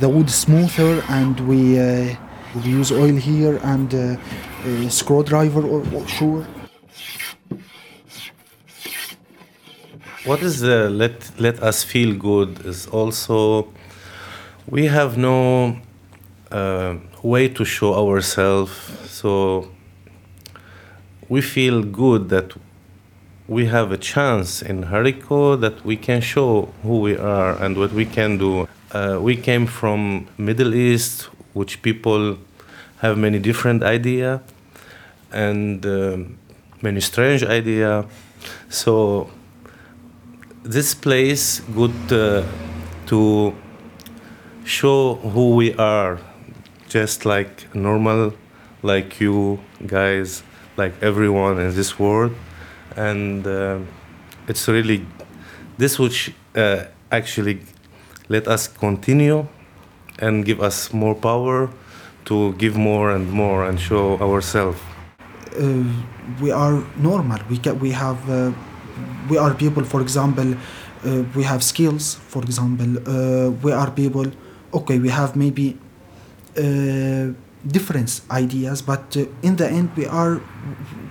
the 0.00 0.08
wood 0.08 0.30
smoother 0.30 1.02
and 1.10 1.38
we, 1.40 1.78
uh, 1.78 2.08
we 2.56 2.70
use 2.70 2.90
oil 2.90 3.14
here 3.14 3.60
and 3.64 3.94
uh, 3.94 4.16
a 4.66 4.90
screwdriver 4.90 5.62
or, 5.62 5.82
or 5.94 6.08
sure 6.08 6.46
what 10.24 10.42
is 10.42 10.62
uh, 10.62 10.88
let 10.90 11.30
let 11.38 11.62
us 11.62 11.82
feel 11.82 12.14
good 12.14 12.64
is 12.66 12.86
also 12.88 13.68
we 14.66 14.86
have 14.86 15.16
no 15.16 15.76
uh, 16.50 16.94
way 17.22 17.48
to 17.48 17.64
show 17.64 17.94
ourselves 17.94 18.72
so 19.08 19.70
we 21.28 21.40
feel 21.40 21.82
good 21.82 22.28
that 22.28 22.52
we 23.48 23.66
have 23.66 23.90
a 23.92 23.96
chance 23.96 24.62
in 24.62 24.84
Hariko 24.84 25.58
that 25.60 25.84
we 25.84 25.96
can 25.96 26.20
show 26.20 26.68
who 26.82 27.00
we 27.00 27.16
are 27.16 27.60
and 27.60 27.76
what 27.76 27.92
we 27.92 28.04
can 28.04 28.38
do. 28.38 28.68
Uh, 28.92 29.18
we 29.20 29.36
came 29.36 29.66
from 29.66 30.28
Middle 30.38 30.72
East, 30.72 31.22
which 31.52 31.82
people 31.82 32.38
have 32.98 33.18
many 33.18 33.40
different 33.40 33.82
idea 33.82 34.40
and 35.32 35.84
um 35.86 36.38
many 36.82 37.00
strange 37.00 37.42
idea. 37.44 38.04
So 38.68 39.30
this 40.62 40.94
place 40.94 41.60
good 41.74 41.94
uh, 42.12 42.44
to 43.06 43.54
show 44.64 45.14
who 45.16 45.56
we 45.56 45.74
are, 45.74 46.18
just 46.88 47.24
like 47.24 47.74
normal, 47.74 48.32
like 48.82 49.20
you 49.20 49.58
guys, 49.86 50.42
like 50.76 50.92
everyone 51.02 51.58
in 51.60 51.74
this 51.74 51.98
world, 51.98 52.32
and 52.96 53.46
uh, 53.46 53.78
it's 54.48 54.68
really 54.68 55.04
this 55.78 55.98
which 55.98 56.32
uh, 56.56 56.84
actually 57.10 57.60
let 58.28 58.46
us 58.46 58.68
continue 58.68 59.46
and 60.18 60.44
give 60.44 60.60
us 60.60 60.92
more 60.92 61.14
power 61.14 61.70
to 62.26 62.52
give 62.54 62.76
more 62.76 63.10
and 63.10 63.30
more 63.30 63.64
and 63.64 63.80
show 63.80 64.18
ourselves. 64.18 64.78
uh, 65.58 65.84
we 66.40 66.52
are 66.52 66.84
normal 66.96 67.38
we, 67.50 67.58
ca- 67.58 67.72
we 67.74 67.90
have 67.90 68.18
uh, 68.30 68.52
we 69.30 69.36
are 69.38 69.54
people 69.54 69.84
for 69.84 70.00
example 70.00 70.54
uh, 70.54 71.22
we 71.36 71.42
have 71.44 71.62
skills 71.62 72.14
for 72.32 72.42
example 72.42 72.90
uh, 72.98 73.50
we 73.64 73.72
are 73.72 73.90
people 73.90 74.26
okay 74.74 74.98
we 74.98 75.08
have 75.08 75.34
maybe 75.36 75.76
uh, 76.58 77.32
different 77.66 78.22
ideas, 78.30 78.80
but 78.82 79.16
uh, 79.16 79.26
in 79.42 79.56
the 79.56 79.68
end, 79.68 79.90
we 79.96 80.06
are 80.06 80.40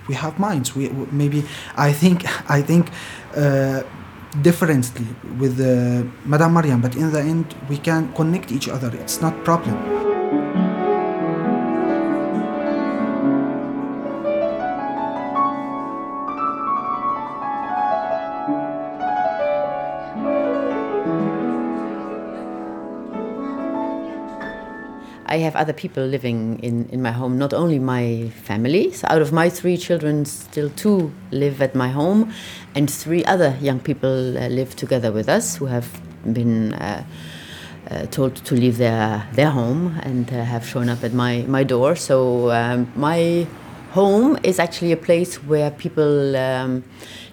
we 0.07 0.15
have 0.15 0.39
minds. 0.39 0.75
We 0.75 0.87
we- 0.89 1.07
maybe 1.11 1.43
I 1.77 1.93
think 1.93 2.25
I 2.49 2.61
think 2.61 2.89
uh, 3.37 3.83
differently 4.41 5.05
with 5.39 5.59
uh, 5.59 6.03
Madame 6.25 6.53
Mariam, 6.53 6.81
but 6.81 6.95
in 6.95 7.11
the 7.11 7.21
end, 7.21 7.45
we 7.69 7.77
can 7.77 8.11
connect 8.13 8.51
each 8.51 8.67
other. 8.67 8.91
It's 8.95 9.21
not 9.21 9.33
problem. 9.45 10.08
Have 25.49 25.55
other 25.63 25.73
people 25.73 26.03
living 26.05 26.59
in, 26.59 26.87
in 26.89 27.01
my 27.01 27.11
home, 27.11 27.37
not 27.37 27.53
only 27.53 27.79
my 27.79 28.29
family. 28.43 28.91
So 28.93 29.07
out 29.09 29.21
of 29.21 29.31
my 29.31 29.49
three 29.49 29.77
children, 29.77 30.25
still 30.25 30.69
two 30.75 31.11
live 31.31 31.61
at 31.61 31.73
my 31.73 31.89
home, 31.89 32.31
and 32.75 32.89
three 32.89 33.25
other 33.25 33.57
young 33.59 33.79
people 33.79 34.37
uh, 34.37 34.47
live 34.47 34.75
together 34.75 35.11
with 35.11 35.27
us 35.27 35.57
who 35.57 35.65
have 35.65 35.87
been 36.37 36.73
uh, 36.73 37.03
uh, 37.89 38.05
told 38.07 38.35
to 38.35 38.53
leave 38.53 38.77
their, 38.77 39.27
their 39.33 39.49
home 39.49 39.99
and 40.03 40.31
uh, 40.31 40.43
have 40.43 40.65
shown 40.65 40.87
up 40.87 41.03
at 41.03 41.13
my, 41.13 41.43
my 41.47 41.63
door. 41.63 41.95
So 41.95 42.51
um, 42.51 42.91
my 42.95 43.47
home 43.91 44.37
is 44.43 44.59
actually 44.59 44.91
a 44.91 44.97
place 44.97 45.43
where 45.43 45.71
people 45.71 46.35
um, 46.35 46.83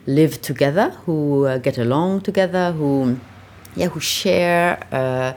live 0.06 0.40
together, 0.40 0.90
who 1.04 1.44
uh, 1.44 1.58
get 1.58 1.76
along 1.76 2.22
together, 2.22 2.72
who 2.72 3.18
yeah, 3.76 3.88
who 3.88 4.00
share 4.00 4.82
uh, 4.90 5.34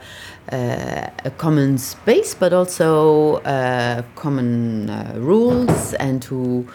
a 0.51 1.31
common 1.37 1.77
space, 1.77 2.33
but 2.33 2.53
also 2.53 3.35
uh, 3.37 4.01
common 4.15 4.89
uh, 4.89 5.13
rules, 5.17 5.93
and 5.95 6.23
who, 6.23 6.67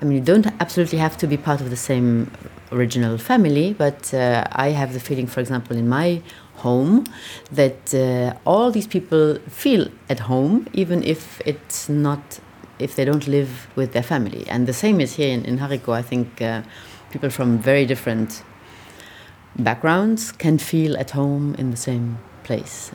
I 0.00 0.04
mean, 0.04 0.18
you 0.18 0.24
don't 0.24 0.46
absolutely 0.60 0.98
have 0.98 1.16
to 1.18 1.26
be 1.26 1.36
part 1.36 1.60
of 1.60 1.70
the 1.70 1.76
same 1.76 2.30
original 2.72 3.18
family, 3.18 3.74
but 3.74 4.12
uh, 4.14 4.44
I 4.52 4.70
have 4.70 4.92
the 4.92 5.00
feeling, 5.00 5.26
for 5.26 5.40
example, 5.40 5.76
in 5.76 5.88
my 5.88 6.22
home, 6.56 7.04
that 7.50 7.94
uh, 7.94 8.34
all 8.44 8.70
these 8.70 8.86
people 8.86 9.38
feel 9.48 9.88
at 10.08 10.20
home, 10.20 10.66
even 10.72 11.02
if 11.02 11.40
it's 11.46 11.88
not, 11.88 12.40
if 12.78 12.96
they 12.96 13.04
don't 13.04 13.26
live 13.28 13.68
with 13.76 13.92
their 13.92 14.02
family. 14.02 14.46
And 14.48 14.66
the 14.66 14.72
same 14.72 15.00
is 15.00 15.14
here 15.14 15.32
in, 15.32 15.44
in 15.44 15.58
Hariko. 15.58 15.92
I 15.92 16.02
think 16.02 16.40
uh, 16.40 16.62
people 17.10 17.30
from 17.30 17.58
very 17.58 17.86
different 17.86 18.42
backgrounds 19.58 20.32
can 20.32 20.58
feel 20.58 20.96
at 20.96 21.10
home 21.10 21.54
in 21.56 21.70
the 21.70 21.76
same 21.76 22.18
place. 22.44 22.90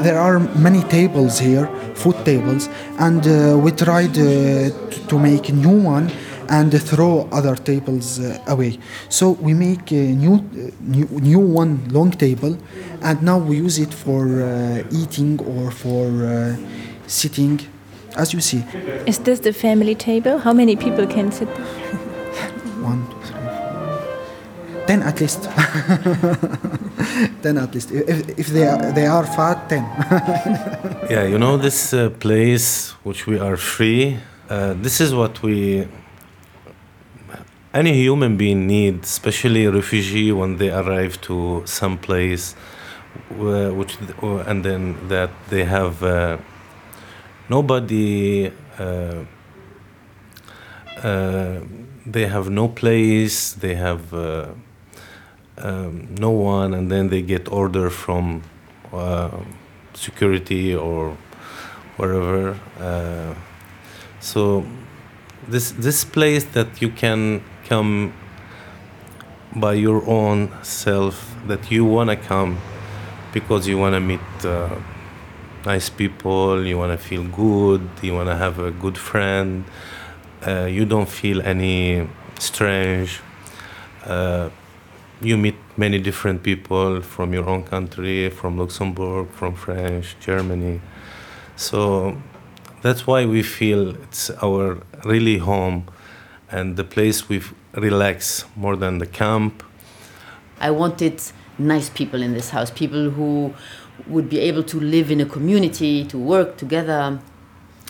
There 0.00 0.18
are 0.18 0.38
many 0.38 0.82
tables 0.82 1.38
here, 1.40 1.66
food 1.94 2.16
tables, 2.24 2.68
and 2.98 3.26
uh, 3.26 3.58
we 3.58 3.70
tried 3.72 4.16
uh, 4.16 4.24
to- 4.90 5.00
to 5.08 5.18
make 5.18 5.48
a 5.48 5.52
new 5.52 5.82
one 5.82 6.10
and 6.48 6.70
throw 6.90 7.26
other 7.32 7.56
tables 7.56 8.18
uh, 8.20 8.38
away. 8.46 8.78
So 9.08 9.30
we 9.46 9.52
make 9.54 9.90
a 9.92 10.04
new, 10.24 10.34
uh, 10.34 10.70
new, 10.80 11.06
new 11.20 11.40
one 11.40 11.80
long 11.90 12.10
table, 12.12 12.56
and 13.02 13.22
now 13.22 13.38
we 13.38 13.56
use 13.56 13.78
it 13.78 13.92
for 13.92 14.22
uh, 14.42 14.82
eating 15.00 15.40
or 15.40 15.70
for 15.70 16.06
uh, 16.24 16.56
sitting, 17.06 17.60
as 18.16 18.32
you 18.32 18.40
see. 18.40 18.62
Is 19.06 19.18
this 19.18 19.40
the 19.40 19.52
family 19.52 19.94
table? 19.94 20.38
How 20.38 20.52
many 20.52 20.76
people 20.76 21.06
can 21.06 21.32
sit 21.32 21.48
10 24.86 25.02
at 25.02 25.20
least. 25.20 25.42
10 27.42 27.58
at 27.58 27.74
least. 27.74 27.90
If, 27.90 28.38
if 28.38 28.46
they 28.48 28.66
are, 28.66 28.92
they 28.92 29.06
are 29.06 29.26
fat 29.26 29.68
10 29.68 29.84
yeah 31.10 31.24
you 31.24 31.38
know 31.38 31.56
this 31.56 31.92
uh, 31.92 32.10
place 32.10 32.92
which 33.02 33.26
we 33.26 33.38
are 33.38 33.56
free 33.56 34.18
uh, 34.48 34.74
this 34.74 35.00
is 35.00 35.14
what 35.14 35.42
we 35.42 35.86
any 37.72 37.92
human 37.92 38.36
being 38.36 38.66
needs 38.66 39.08
especially 39.08 39.66
refugee 39.66 40.32
when 40.32 40.58
they 40.58 40.70
arrive 40.70 41.20
to 41.20 41.62
some 41.66 41.98
place 41.98 42.54
uh, 43.32 43.70
which 43.70 43.96
and 44.46 44.64
then 44.64 45.08
that 45.08 45.30
they 45.50 45.64
have 45.64 46.02
uh, 46.02 46.36
nobody 47.48 48.50
uh, 48.78 49.24
uh, 51.02 51.60
they 52.06 52.26
have 52.26 52.50
no 52.50 52.68
place 52.68 53.52
they 53.52 53.74
have 53.74 54.12
um, 55.58 56.14
no 56.18 56.30
one, 56.30 56.74
and 56.74 56.90
then 56.90 57.08
they 57.08 57.22
get 57.22 57.50
order 57.50 57.90
from 57.90 58.42
uh, 58.92 59.30
security 59.94 60.74
or 60.74 61.16
wherever. 61.96 62.58
Uh, 62.78 63.34
so 64.20 64.64
this 65.48 65.72
this 65.72 66.04
place 66.04 66.44
that 66.44 66.80
you 66.82 66.90
can 66.90 67.42
come 67.68 68.12
by 69.54 69.74
your 69.74 70.04
own 70.08 70.50
self, 70.62 71.36
that 71.46 71.70
you 71.70 71.84
wanna 71.84 72.16
come 72.16 72.58
because 73.32 73.68
you 73.68 73.78
wanna 73.78 74.00
meet 74.00 74.20
uh, 74.44 74.74
nice 75.64 75.88
people, 75.88 76.66
you 76.66 76.76
wanna 76.76 76.98
feel 76.98 77.22
good, 77.24 77.88
you 78.02 78.14
wanna 78.14 78.36
have 78.36 78.58
a 78.58 78.70
good 78.70 78.98
friend. 78.98 79.64
Uh, 80.46 80.66
you 80.66 80.84
don't 80.84 81.08
feel 81.08 81.40
any 81.42 82.08
strange. 82.38 83.20
Uh, 84.04 84.50
you 85.24 85.36
meet 85.36 85.56
many 85.76 85.98
different 85.98 86.42
people 86.42 87.00
from 87.00 87.32
your 87.32 87.48
own 87.48 87.64
country, 87.64 88.30
from 88.30 88.58
Luxembourg, 88.58 89.30
from 89.30 89.54
French, 89.54 90.16
Germany. 90.20 90.80
So 91.56 92.16
that's 92.82 93.06
why 93.06 93.24
we 93.24 93.42
feel 93.42 93.96
it's 94.02 94.30
our 94.42 94.82
really 95.04 95.38
home 95.38 95.86
and 96.50 96.76
the 96.76 96.84
place 96.84 97.28
we 97.28 97.42
relax 97.74 98.44
more 98.56 98.76
than 98.76 98.98
the 98.98 99.06
camp. 99.06 99.62
I 100.60 100.70
wanted 100.70 101.20
nice 101.58 101.88
people 101.90 102.22
in 102.22 102.34
this 102.34 102.50
house, 102.50 102.70
people 102.70 103.10
who 103.10 103.54
would 104.06 104.28
be 104.28 104.38
able 104.40 104.62
to 104.64 104.78
live 104.78 105.10
in 105.10 105.20
a 105.20 105.26
community, 105.26 106.04
to 106.04 106.18
work 106.18 106.56
together, 106.56 107.18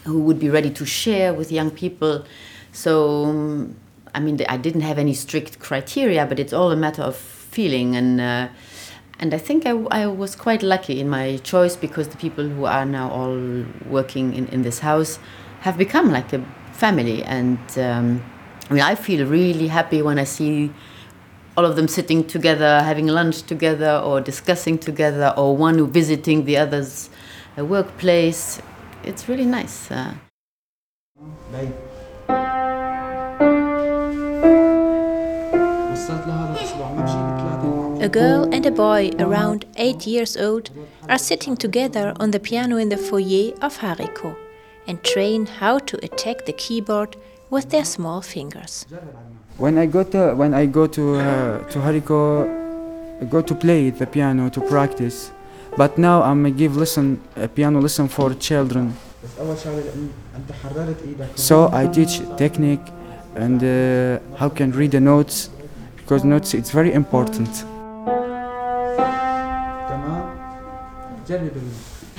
who 0.04 0.20
would 0.20 0.38
be 0.38 0.50
ready 0.50 0.70
to 0.70 0.84
share 0.84 1.32
with 1.32 1.50
young 1.50 1.70
people. 1.70 2.24
So, 2.72 3.24
um, 3.24 3.76
I 4.14 4.20
mean, 4.20 4.40
I 4.48 4.56
didn't 4.56 4.82
have 4.82 4.98
any 4.98 5.12
strict 5.12 5.58
criteria, 5.58 6.24
but 6.24 6.38
it's 6.38 6.52
all 6.52 6.70
a 6.70 6.76
matter 6.76 7.02
of 7.02 7.16
feeling. 7.16 7.96
And, 7.96 8.20
uh, 8.20 8.48
and 9.18 9.34
I 9.34 9.38
think 9.38 9.66
I, 9.66 9.70
I 9.90 10.06
was 10.06 10.36
quite 10.36 10.62
lucky 10.62 11.00
in 11.00 11.08
my 11.08 11.38
choice 11.38 11.76
because 11.76 12.08
the 12.08 12.16
people 12.16 12.48
who 12.48 12.64
are 12.64 12.86
now 12.86 13.10
all 13.10 13.64
working 13.86 14.34
in, 14.34 14.46
in 14.48 14.62
this 14.62 14.78
house 14.78 15.18
have 15.60 15.76
become 15.76 16.12
like 16.12 16.32
a 16.32 16.44
family. 16.72 17.22
And 17.24 17.58
um, 17.76 18.22
I 18.70 18.74
mean, 18.74 18.82
I 18.82 18.94
feel 18.94 19.26
really 19.26 19.68
happy 19.68 20.00
when 20.00 20.18
I 20.18 20.24
see 20.24 20.72
all 21.56 21.64
of 21.64 21.76
them 21.76 21.88
sitting 21.88 22.24
together, 22.24 22.82
having 22.82 23.06
lunch 23.06 23.42
together, 23.42 24.00
or 24.04 24.20
discussing 24.20 24.78
together, 24.78 25.32
or 25.36 25.56
one 25.56 25.90
visiting 25.90 26.44
the 26.44 26.56
other's 26.56 27.10
uh, 27.58 27.64
workplace. 27.64 28.60
It's 29.04 29.28
really 29.28 29.46
nice. 29.46 29.90
Uh, 29.90 30.14
A 36.06 36.10
girl 38.10 38.46
and 38.52 38.66
a 38.66 38.70
boy 38.70 39.10
around 39.18 39.64
eight 39.76 40.06
years 40.06 40.36
old 40.36 40.68
are 41.08 41.16
sitting 41.16 41.56
together 41.56 42.12
on 42.20 42.30
the 42.30 42.38
piano 42.38 42.76
in 42.76 42.90
the 42.90 42.98
foyer 42.98 43.54
of 43.62 43.78
Hariko 43.78 44.36
and 44.86 45.02
train 45.02 45.46
how 45.46 45.78
to 45.78 45.96
attack 46.04 46.44
the 46.44 46.52
keyboard 46.52 47.16
with 47.48 47.70
their 47.70 47.86
small 47.86 48.20
fingers. 48.20 48.84
When 49.56 49.78
I 49.78 49.86
go 49.86 50.04
to 50.04 50.34
when 50.34 50.52
I 50.52 50.66
go 50.66 50.86
to 50.88 51.16
uh, 51.16 51.64
to 51.70 51.78
Hariko, 51.78 52.44
I 53.22 53.24
go 53.24 53.40
to 53.40 53.54
play 53.54 53.88
the 53.88 54.06
piano 54.06 54.50
to 54.50 54.60
practice. 54.60 55.32
But 55.74 55.96
now 55.96 56.22
I'm 56.22 56.54
give 56.54 56.76
lesson 56.76 57.18
a 57.36 57.48
piano 57.48 57.80
lesson 57.80 58.08
for 58.08 58.34
children. 58.34 58.92
So 61.34 61.70
I 61.72 61.86
teach 61.86 62.20
technique 62.36 62.86
and 63.36 63.64
uh, 63.64 64.18
how 64.36 64.50
can 64.50 64.70
read 64.72 64.90
the 64.90 65.00
notes 65.00 65.48
because 66.04 66.22
notes 66.22 66.52
it's 66.52 66.70
very 66.70 66.92
important. 66.92 67.64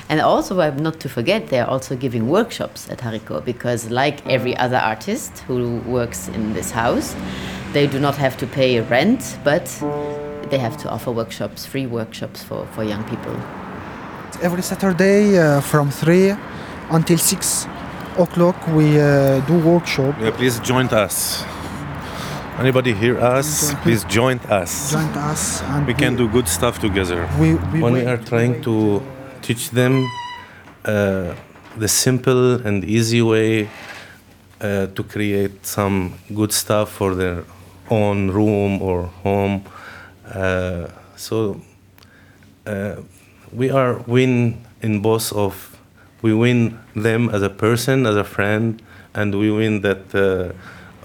And 0.09 0.21
also, 0.21 0.55
not 0.71 0.99
to 0.99 1.09
forget, 1.09 1.47
they're 1.49 1.69
also 1.69 1.95
giving 1.95 2.27
workshops 2.27 2.89
at 2.89 2.99
Hariko 2.99 3.43
because, 3.43 3.89
like 3.91 4.25
every 4.27 4.57
other 4.57 4.77
artist 4.77 5.39
who 5.47 5.79
works 5.81 6.27
in 6.29 6.53
this 6.53 6.71
house, 6.71 7.15
they 7.73 7.85
do 7.87 7.99
not 7.99 8.15
have 8.15 8.37
to 8.37 8.47
pay 8.47 8.81
rent, 8.81 9.37
but 9.43 9.65
they 10.49 10.57
have 10.57 10.77
to 10.77 10.89
offer 10.89 11.11
workshops, 11.11 11.65
free 11.65 11.85
workshops 11.85 12.43
for, 12.43 12.65
for 12.67 12.83
young 12.83 13.03
people. 13.03 13.35
Every 14.41 14.63
Saturday 14.63 15.37
uh, 15.37 15.61
from 15.61 15.91
3 15.91 16.35
until 16.89 17.17
6 17.17 17.67
o'clock 18.17 18.55
we 18.69 18.99
uh, 18.99 19.39
do 19.41 19.59
workshop. 19.59 20.15
Yeah, 20.19 20.31
please 20.31 20.59
join 20.59 20.87
us. 20.87 21.45
Anybody 22.59 22.93
hear 22.93 23.19
us? 23.19 23.73
Please 23.83 24.03
join 24.05 24.39
us. 24.49 24.91
Join 24.91 25.09
us 25.17 25.61
and 25.63 25.85
we 25.87 25.93
can 25.93 26.15
do 26.15 26.27
good 26.29 26.47
stuff 26.47 26.79
together. 26.79 27.27
We- 27.39 27.55
we 27.73 27.81
when 27.83 27.93
we 27.93 27.99
wait- 27.99 28.07
are 28.07 28.17
trying 28.17 28.61
to 28.63 29.01
teach 29.41 29.69
them 29.71 29.93
uh, 30.85 31.33
the 31.77 31.87
simple 31.87 32.55
and 32.67 32.83
easy 32.85 33.21
way 33.21 33.67
uh, 34.61 34.87
to 34.95 35.03
create 35.03 35.65
some 35.65 36.13
good 36.33 36.51
stuff 36.53 36.89
for 36.91 37.13
their 37.15 37.43
own 37.89 38.29
room 38.31 38.81
or 38.81 39.09
home. 39.23 39.63
Uh, 40.33 40.87
so 41.15 41.59
uh, 42.65 42.95
we 43.51 43.69
are 43.69 43.93
win 44.07 44.55
in 44.81 45.01
both 45.01 45.33
of 45.33 45.53
we 46.21 46.33
win 46.33 46.79
them 46.95 47.29
as 47.29 47.41
a 47.43 47.49
person, 47.49 48.05
as 48.07 48.15
a 48.15 48.23
friend, 48.23 48.81
and 49.13 49.35
we 49.35 49.51
win 49.51 49.81
that 49.81 50.15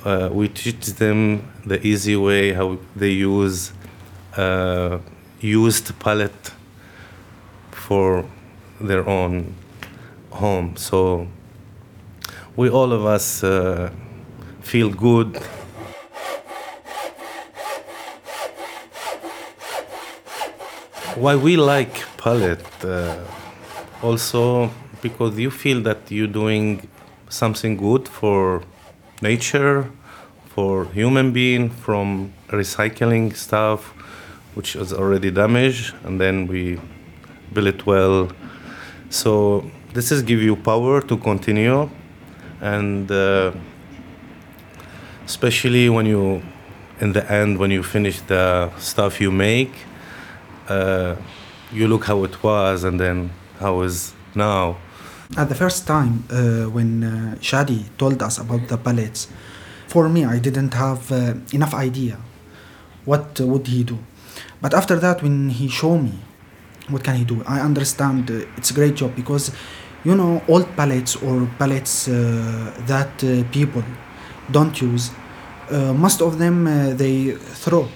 uh, 0.05 0.29
we 0.33 0.49
teach 0.49 0.87
them 0.87 1.43
the 1.67 1.85
easy 1.87 2.17
way 2.17 2.53
how 2.53 2.79
they 2.97 3.11
use 3.11 3.73
uh, 4.37 4.99
used 5.41 5.99
palette 5.99 6.53
for 7.71 8.25
their 8.81 9.07
own 9.09 9.55
home. 10.31 10.77
So 10.77 11.29
we 12.57 12.71
all 12.71 12.93
of 12.93 13.05
us 13.05 13.45
uh, 13.45 13.91
feel 14.63 14.91
good. 14.91 15.37
Why 21.17 21.37
we 21.37 21.57
like 21.57 21.95
palette? 22.17 22.85
Uh, 22.85 23.19
also 24.03 24.71
because 25.03 25.39
you 25.39 25.51
feel 25.51 25.83
that 25.83 26.11
you're 26.11 26.27
doing 26.27 26.89
something 27.29 27.77
good 27.77 28.09
for 28.09 28.63
nature, 29.21 29.91
for 30.55 30.87
human 30.87 31.33
being, 31.33 31.71
from 31.71 32.33
recycling 32.49 33.35
stuff 33.35 33.95
which 34.55 34.77
is 34.77 34.93
already 34.93 35.31
damaged, 35.31 35.95
and 36.05 36.21
then 36.21 36.47
we 36.47 36.79
build 37.53 37.67
it 37.69 37.87
well. 37.87 38.31
So 39.09 39.71
this 39.93 40.11
is 40.11 40.23
give 40.23 40.43
you 40.43 40.57
power 40.57 41.01
to 41.03 41.17
continue, 41.17 41.89
and 42.61 43.11
uh, 43.11 43.53
especially 45.25 45.89
when 45.89 46.07
you, 46.07 46.43
in 47.01 47.13
the 47.13 47.31
end, 47.31 47.59
when 47.59 47.71
you 47.71 47.83
finish 47.83 48.21
the 48.23 48.71
stuff 48.79 49.21
you 49.21 49.31
make, 49.31 49.73
uh, 50.69 51.17
you 51.73 51.87
look 51.87 52.05
how 52.05 52.25
it 52.25 52.43
was, 52.43 52.85
and 52.85 52.99
then 52.99 53.31
how 53.59 53.83
is 53.83 54.13
now. 54.35 54.77
At 55.37 55.49
the 55.49 55.55
first 55.55 55.87
time 55.87 56.25
uh, 56.29 56.69
when 56.71 57.05
uh, 57.05 57.37
Shadi 57.41 57.85
told 57.97 58.21
us 58.21 58.39
about 58.39 58.67
the 58.67 58.77
pallets, 58.77 59.29
for 59.87 60.09
me 60.09 60.25
I 60.25 60.41
didn't 60.41 60.75
have 60.75 61.13
uh, 61.13 61.35
enough 61.53 61.73
idea 61.73 62.19
what 63.05 63.39
would 63.39 63.67
he 63.69 63.85
do. 63.85 63.99
But 64.61 64.75
after 64.75 64.97
that, 64.97 65.23
when 65.23 65.51
he 65.51 65.69
showed 65.69 66.03
me 66.03 66.19
what 66.89 67.05
can 67.05 67.15
he 67.15 67.25
do, 67.25 67.45
I 67.47 67.61
understand 67.61 68.31
uh, 68.31 68.45
it's 68.57 68.71
a 68.71 68.75
great 68.75 68.97
job 68.97 69.15
because 69.15 69.53
you 70.05 70.17
know 70.17 70.43
old 70.49 70.67
pallets 70.77 71.15
or 71.17 71.49
pallets 71.59 72.09
uh, 72.09 72.75
that 72.87 73.23
uh, 73.23 73.45
people 73.53 73.85
don't 74.51 74.81
use, 74.83 75.13
uh, 75.71 75.93
most 75.95 76.21
of 76.23 76.39
them 76.39 76.67
uh, 76.67 76.93
they 76.95 77.33
throw. 77.35 77.89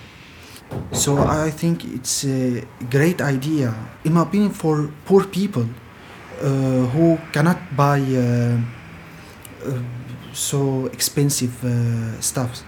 So 0.93 1.19
I 1.19 1.51
think 1.51 1.85
it's 1.85 2.25
a 2.25 2.65
great 2.91 3.21
idea, 3.21 3.75
in 4.05 4.13
my 4.13 4.23
opinion, 4.23 4.51
for 4.51 4.91
poor 5.05 5.25
people 5.25 5.63
uh, 5.65 5.84
who 6.45 7.19
cannot 7.33 7.59
buy 7.77 8.01
uh, 8.01 8.59
uh, 9.65 9.79
so 10.33 10.87
expensive 10.87 11.65
uh, 11.65 12.21
stuff. 12.21 12.63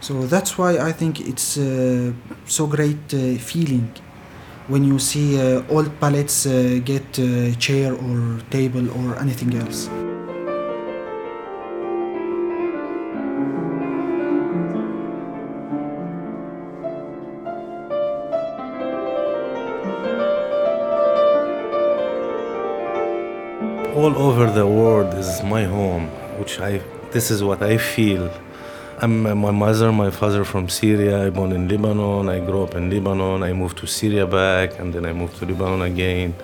So 0.00 0.26
that's 0.26 0.58
why 0.58 0.78
I 0.78 0.92
think 0.92 1.20
it's 1.20 1.56
uh, 1.56 2.12
so 2.46 2.66
great 2.66 3.14
uh, 3.14 3.38
feeling 3.38 3.88
when 4.68 4.84
you 4.84 4.98
see 4.98 5.40
uh, 5.40 5.62
old 5.68 5.98
pallets 5.98 6.46
uh, 6.46 6.80
get 6.84 7.18
uh, 7.18 7.54
chair 7.58 7.94
or 7.94 8.40
table 8.50 8.90
or 8.90 9.18
anything 9.18 9.54
else. 9.56 9.88
All 24.04 24.18
over 24.18 24.50
the 24.50 24.66
world 24.66 25.14
is 25.14 25.42
my 25.42 25.64
home, 25.64 26.08
which 26.38 26.60
I 26.60 26.72
this 27.12 27.30
is 27.30 27.42
what 27.42 27.62
I 27.62 27.78
feel. 27.78 28.30
I'm 29.00 29.14
my 29.46 29.50
mother, 29.50 29.90
my 29.92 30.10
father 30.10 30.44
from 30.44 30.68
Syria. 30.68 31.26
I 31.26 31.30
born 31.30 31.52
in 31.52 31.68
Lebanon. 31.68 32.28
I 32.28 32.38
grew 32.40 32.64
up 32.64 32.74
in 32.74 32.90
Lebanon. 32.90 33.42
I 33.42 33.54
moved 33.54 33.78
to 33.78 33.86
Syria 33.86 34.26
back, 34.26 34.78
and 34.78 34.92
then 34.92 35.06
I 35.06 35.12
moved 35.14 35.38
to 35.38 35.46
Lebanon 35.46 35.80
again. 35.92 36.34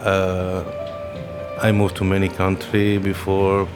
Uh, 0.00 0.64
I 1.66 1.72
moved 1.72 1.96
to 1.96 2.04
many 2.04 2.28
countries 2.28 3.00
before. 3.02 3.66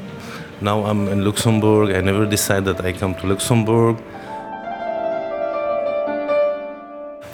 Now 0.60 0.84
I'm 0.84 1.08
in 1.08 1.24
Luxembourg. 1.24 1.86
I 1.98 2.02
never 2.02 2.26
decided 2.26 2.76
that 2.76 2.84
I 2.84 2.92
come 2.92 3.14
to 3.20 3.26
Luxembourg. 3.32 3.96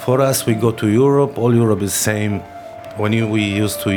For 0.05 0.21
us, 0.21 0.47
we 0.47 0.55
go 0.55 0.71
to 0.71 0.87
Europe. 0.89 1.39
All 1.39 1.53
Europe 1.53 1.83
is 1.83 1.93
same. 1.93 2.35
When 3.03 3.13
we 3.35 3.43
used 3.43 3.81
to 3.81 3.91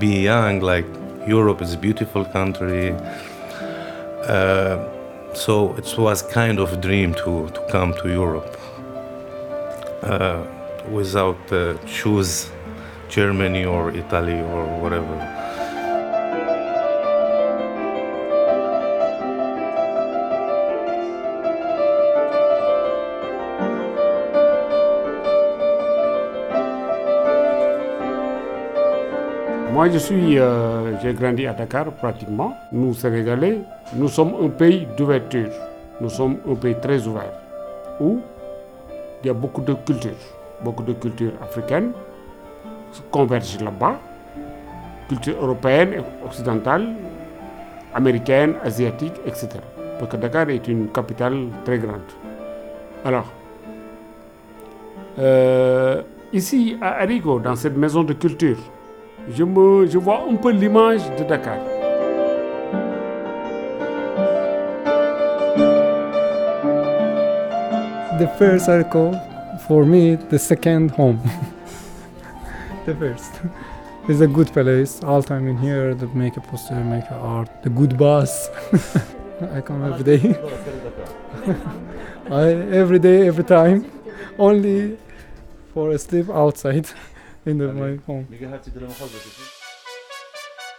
be 0.00 0.10
young, 0.30 0.58
like 0.60 0.86
Europe 1.30 1.62
is 1.62 1.74
a 1.74 1.78
beautiful 1.78 2.24
country. 2.24 2.90
Uh, 4.26 4.76
so 5.32 5.74
it 5.76 5.86
was 5.96 6.22
kind 6.22 6.58
of 6.58 6.72
a 6.72 6.76
dream 6.76 7.14
to, 7.14 7.48
to 7.54 7.60
come 7.70 7.94
to 8.02 8.08
Europe 8.08 8.56
uh, 10.02 10.42
without 10.90 11.40
uh, 11.52 11.74
choose 11.86 12.50
Germany 13.08 13.64
or 13.64 13.90
Italy 13.92 14.40
or 14.40 14.66
whatever. 14.82 15.39
Moi, 29.72 29.88
je 29.90 29.98
suis, 29.98 30.36
euh, 30.38 30.98
j'ai 31.00 31.14
grandi 31.14 31.46
à 31.46 31.52
Dakar 31.52 31.86
pratiquement. 31.92 32.54
Nous, 32.72 32.92
Sénégalais, 32.94 33.58
nous 33.94 34.08
sommes 34.08 34.32
un 34.42 34.48
pays 34.48 34.86
d'ouverture. 34.96 35.50
Nous 36.00 36.08
sommes 36.08 36.38
un 36.50 36.54
pays 36.56 36.74
très 36.82 37.06
ouvert 37.06 37.30
où 38.00 38.20
il 39.22 39.28
y 39.28 39.30
a 39.30 39.34
beaucoup 39.34 39.60
de 39.60 39.74
cultures, 39.74 40.10
beaucoup 40.64 40.82
de 40.82 40.92
cultures 40.94 41.32
africaines 41.42 41.92
se 42.92 43.00
convergent 43.12 43.60
là-bas, 43.62 44.00
culture 45.08 45.36
européenne, 45.40 46.02
occidentale, 46.26 46.88
américaine, 47.94 48.54
asiatique, 48.64 49.14
etc. 49.24 49.48
Parce 50.00 50.10
que 50.10 50.16
Dakar 50.16 50.48
est 50.50 50.66
une 50.66 50.88
capitale 50.88 51.46
très 51.64 51.78
grande. 51.78 52.00
Alors, 53.04 53.26
euh, 55.20 56.02
ici 56.32 56.76
à 56.80 57.02
Arigo, 57.02 57.38
dans 57.38 57.54
cette 57.54 57.76
maison 57.76 58.02
de 58.02 58.14
culture, 58.14 58.56
je, 59.28 59.44
me, 59.44 59.86
je 59.86 59.98
vois 59.98 60.24
un 60.28 60.36
peu 60.36 60.50
l'image 60.50 61.02
de 61.18 61.24
Dakar. 61.24 61.58
The 68.18 68.28
first 68.38 68.66
circle, 68.66 69.18
for 69.66 69.84
me, 69.84 70.16
the 70.16 70.38
second 70.38 70.90
home. 70.90 71.20
the 72.86 72.94
first. 72.94 73.40
It's 74.08 74.20
a 74.20 74.26
good 74.26 74.52
place. 74.52 75.02
All 75.02 75.22
time 75.22 75.46
in 75.48 75.56
here, 75.58 75.94
the 75.94 76.06
make 76.08 76.36
a 76.36 76.40
poster, 76.40 76.74
make 76.74 77.04
a 77.10 77.14
art. 77.14 77.62
The 77.62 77.70
good 77.70 77.96
boss. 77.96 78.48
I 79.54 79.60
come 79.60 79.84
every 79.84 80.04
day. 80.04 80.34
I 82.30 82.50
every 82.74 82.98
day, 82.98 83.26
every 83.26 83.44
time. 83.44 83.90
Only 84.38 84.98
for 85.72 85.90
a 85.90 85.98
sleep 85.98 86.28
outside 86.28 86.88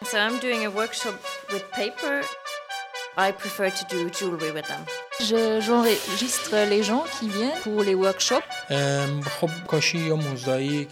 So 0.04 0.18
I'm 0.18 0.40
doing 0.40 0.66
a 0.66 0.70
workshop 0.70 1.16
with 1.52 1.64
paper. 1.72 2.22
I 3.18 3.32
prefer 3.32 3.70
to 3.70 3.86
do 3.90 4.10
jewelry 4.10 4.52
with 4.52 4.68
them. 4.68 4.86
J'enregistre 5.20 6.56
les 6.70 6.84
gens 6.84 7.04
qui 7.20 7.30
viennent 7.30 7.60
pour 7.64 7.84
les 7.84 7.94
workshops. 7.96 8.44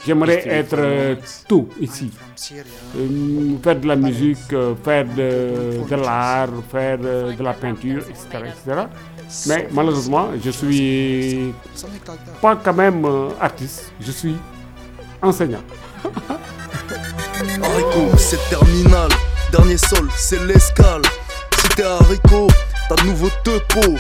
J'aimerais 0.05 0.47
être 0.47 0.75
euh, 0.77 1.15
tout 1.47 1.69
ici. 1.79 2.11
Euh, 2.95 3.57
faire 3.63 3.75
de 3.79 3.87
la 3.87 3.95
musique, 3.95 4.53
euh, 4.53 4.75
faire 4.83 5.05
de, 5.05 5.87
de 5.89 5.95
l'art, 5.95 6.49
faire 6.71 6.97
de 6.97 7.43
la 7.43 7.53
peinture, 7.53 8.03
etc., 8.09 8.25
etc. 8.47 8.81
Mais 9.47 9.67
malheureusement, 9.71 10.29
je 10.43 10.49
suis 10.49 11.53
pas 12.41 12.55
quand 12.55 12.73
même 12.73 13.05
artiste. 13.39 13.93
Je 14.01 14.11
suis 14.11 14.35
enseignant. 15.21 15.63
Haricot, 17.63 18.17
c'est 18.17 18.49
terminal. 18.49 19.09
Dernier 19.51 19.77
sol, 19.77 20.07
c'est 20.15 20.43
l'escale. 20.45 21.01
Si 21.57 21.69
t'es 21.69 21.83
haricot, 21.83 22.47
t'as 22.87 22.95
de 22.95 23.07
nouveau 23.07 23.29
deux 23.43 23.59
pots. 23.69 23.97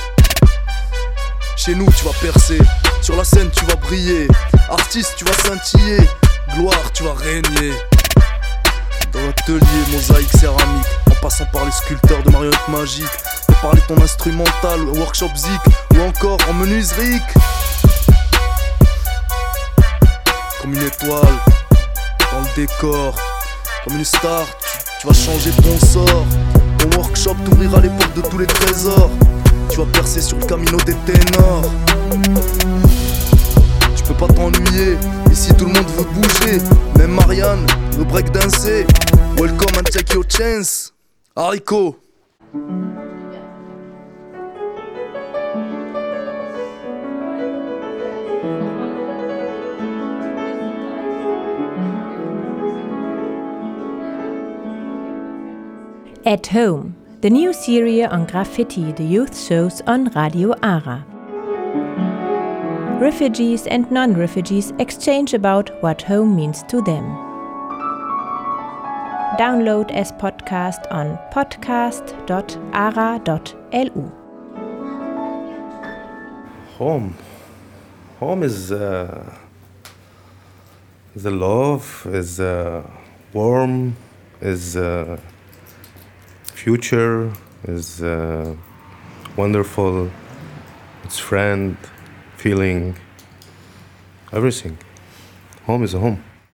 Chez 1.55 1.75
nous, 1.75 1.87
tu 1.91 2.05
vas 2.05 2.13
percer. 2.21 2.59
Sur 3.01 3.15
la 3.15 3.23
scène, 3.23 3.49
tu 3.51 3.65
vas 3.65 3.75
briller. 3.75 4.27
Artiste, 4.69 5.15
tu 5.17 5.25
vas 5.25 5.33
scintiller. 5.33 5.99
Gloire, 6.55 6.91
tu 6.93 7.03
vas 7.03 7.13
régner. 7.13 7.73
Dans 9.11 9.21
l'atelier, 9.25 9.59
mosaïque, 9.91 10.31
céramique, 10.31 10.85
en 11.09 11.15
passant 11.21 11.45
par 11.51 11.65
les 11.65 11.71
sculpteurs 11.71 12.23
de 12.23 12.31
marionnettes 12.31 12.67
magiques. 12.67 13.05
Et 13.49 13.53
parler 13.61 13.81
ton 13.87 13.99
instrumental, 14.01 14.81
workshop 14.95 15.35
zik, 15.35 15.61
ou 15.95 16.01
encore 16.01 16.37
en 16.49 16.53
menuiserie. 16.53 17.19
Comme 20.69 20.77
une 20.77 20.87
étoile, 20.87 21.39
dans 22.31 22.41
le 22.41 22.55
décor, 22.55 23.15
comme 23.83 23.97
une 23.97 24.05
star, 24.05 24.45
tu, 24.99 25.07
vas 25.07 25.13
changer 25.13 25.49
ton 25.51 25.83
sort. 25.83 26.25
Ton 26.77 26.97
workshop 26.99 27.35
t'ouvrira 27.43 27.81
les 27.81 27.89
portes 27.89 28.15
de 28.15 28.21
tous 28.21 28.37
les 28.37 28.45
trésors. 28.45 29.09
Tu 29.71 29.77
vas 29.77 29.87
percer 29.87 30.21
sur 30.21 30.37
le 30.37 30.45
camino 30.45 30.77
des 30.85 30.93
ténors. 30.93 31.63
Tu 33.95 34.03
peux 34.03 34.13
pas 34.13 34.27
t'ennuyer, 34.27 34.95
ici 35.31 35.51
tout 35.55 35.65
le 35.65 35.73
monde 35.73 35.89
veut 35.97 36.05
bouger. 36.13 36.61
Même 36.99 37.13
Marianne 37.13 37.65
veut 37.93 38.05
breakdancer. 38.05 38.85
Welcome 39.37 39.75
and 39.79 39.89
take 39.91 40.13
your 40.13 40.25
chance. 40.29 40.93
Haricot. 41.35 41.95
At 56.29 56.45
Home, 56.53 56.93
the 57.21 57.29
new 57.31 57.53
series 57.53 58.05
on 58.05 58.27
graffiti 58.27 58.91
the 58.91 59.03
youth 59.03 59.35
shows 59.35 59.81
on 59.87 60.09
Radio 60.09 60.53
Ara. 60.61 61.03
Refugees 63.01 63.65
and 63.65 63.89
non 63.89 64.13
refugees 64.13 64.71
exchange 64.77 65.33
about 65.33 65.71
what 65.81 66.03
home 66.03 66.35
means 66.35 66.61
to 66.67 66.83
them. 66.83 67.03
Download 69.39 69.89
as 69.89 70.11
podcast 70.21 70.85
on 70.91 71.17
podcast.ara.lu. 71.33 74.11
Home. 76.77 77.15
Home 78.19 78.43
is 78.43 78.71
uh, 78.71 79.35
the 81.15 81.31
love, 81.31 82.05
is 82.11 82.39
uh, 82.39 82.83
warm, 83.33 83.95
is 84.41 84.77
uh, 84.77 85.19
future, 86.59 87.31
is 87.63 88.03
uh, 88.03 88.53
wonderful. 89.37 90.11
It's 91.05 91.17
friend, 91.17 91.77
feeling, 92.35 92.97
everything. 94.33 94.77
Home 95.67 95.83
is 95.83 95.93
a 95.93 95.99
home. 95.99 96.21